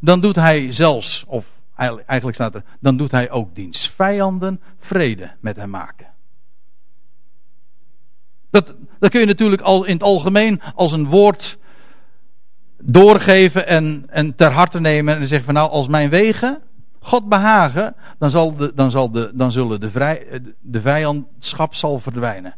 [0.00, 5.30] dan doet hij zelfs, of Eigenlijk staat er, dan doet hij ook diens vijanden vrede
[5.40, 6.06] met hem maken.
[8.50, 11.58] Dat, dat kun je natuurlijk al in het algemeen als een woord
[12.78, 16.62] doorgeven en, en ter harte nemen en zeggen van nou als mijn wegen
[17.04, 21.98] God behagen, dan, zal de, dan, zal de, dan zullen de, vrij, de vijandschap zal
[21.98, 22.54] verdwijnen.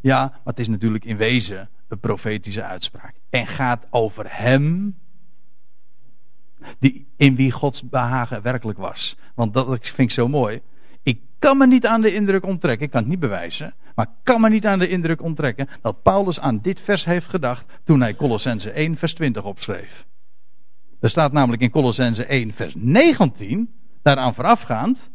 [0.00, 3.14] Ja, maar het is natuurlijk in wezen een profetische uitspraak.
[3.30, 4.94] En gaat over hem
[6.78, 9.16] die, in wie Gods behagen werkelijk was.
[9.34, 10.60] Want dat vind ik zo mooi.
[11.02, 14.40] Ik kan me niet aan de indruk onttrekken, ik kan het niet bewijzen, maar kan
[14.40, 18.14] me niet aan de indruk onttrekken dat Paulus aan dit vers heeft gedacht toen hij
[18.14, 20.04] Colossense 1 vers 20 opschreef.
[21.00, 25.10] Er staat namelijk in Colossense 1 vers 19, daaraan voorafgaand,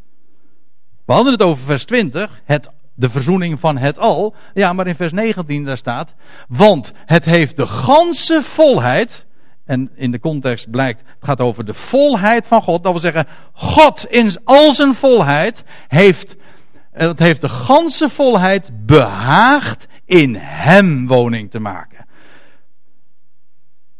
[1.10, 4.36] we hadden het over vers 20, het, de verzoening van het al.
[4.54, 6.14] Ja, maar in vers 19 daar staat,
[6.48, 9.26] want het heeft de ganse volheid,
[9.70, 12.84] en in de context blijkt, het gaat over de volheid van God.
[12.84, 16.36] Dat wil zeggen, God in al zijn volheid heeft,
[16.92, 22.06] het heeft de ganse volheid behaagd in hem woning te maken.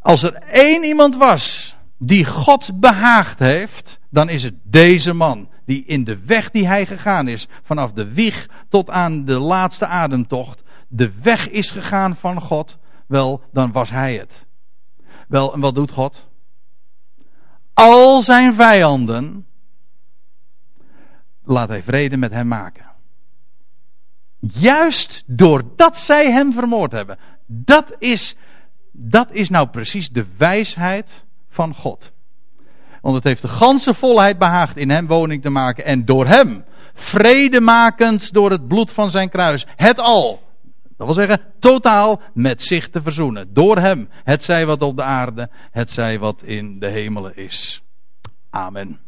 [0.00, 5.48] Als er één iemand was die God behaagd heeft, dan is het deze man.
[5.66, 9.86] Die in de weg die hij gegaan is, vanaf de wieg tot aan de laatste
[9.86, 14.48] ademtocht, de weg is gegaan van God, wel, dan was hij het.
[15.30, 16.26] Wel, en wat doet God?
[17.74, 19.46] Al zijn vijanden
[21.44, 22.84] laat hij vrede met hem maken.
[24.38, 27.18] Juist doordat zij hem vermoord hebben.
[27.46, 28.34] Dat is,
[28.92, 32.12] dat is nou precies de wijsheid van God.
[33.00, 36.64] Want het heeft de ganse volheid behaagd in hem woning te maken en door hem
[36.94, 39.66] vredemakend door het bloed van zijn kruis.
[39.76, 40.49] Het al.
[41.00, 43.52] Dat wil zeggen, totaal met zich te verzoenen.
[43.52, 44.08] Door hem.
[44.12, 47.82] Het zij wat op de aarde, het zij wat in de hemelen is.
[48.50, 49.00] Amen.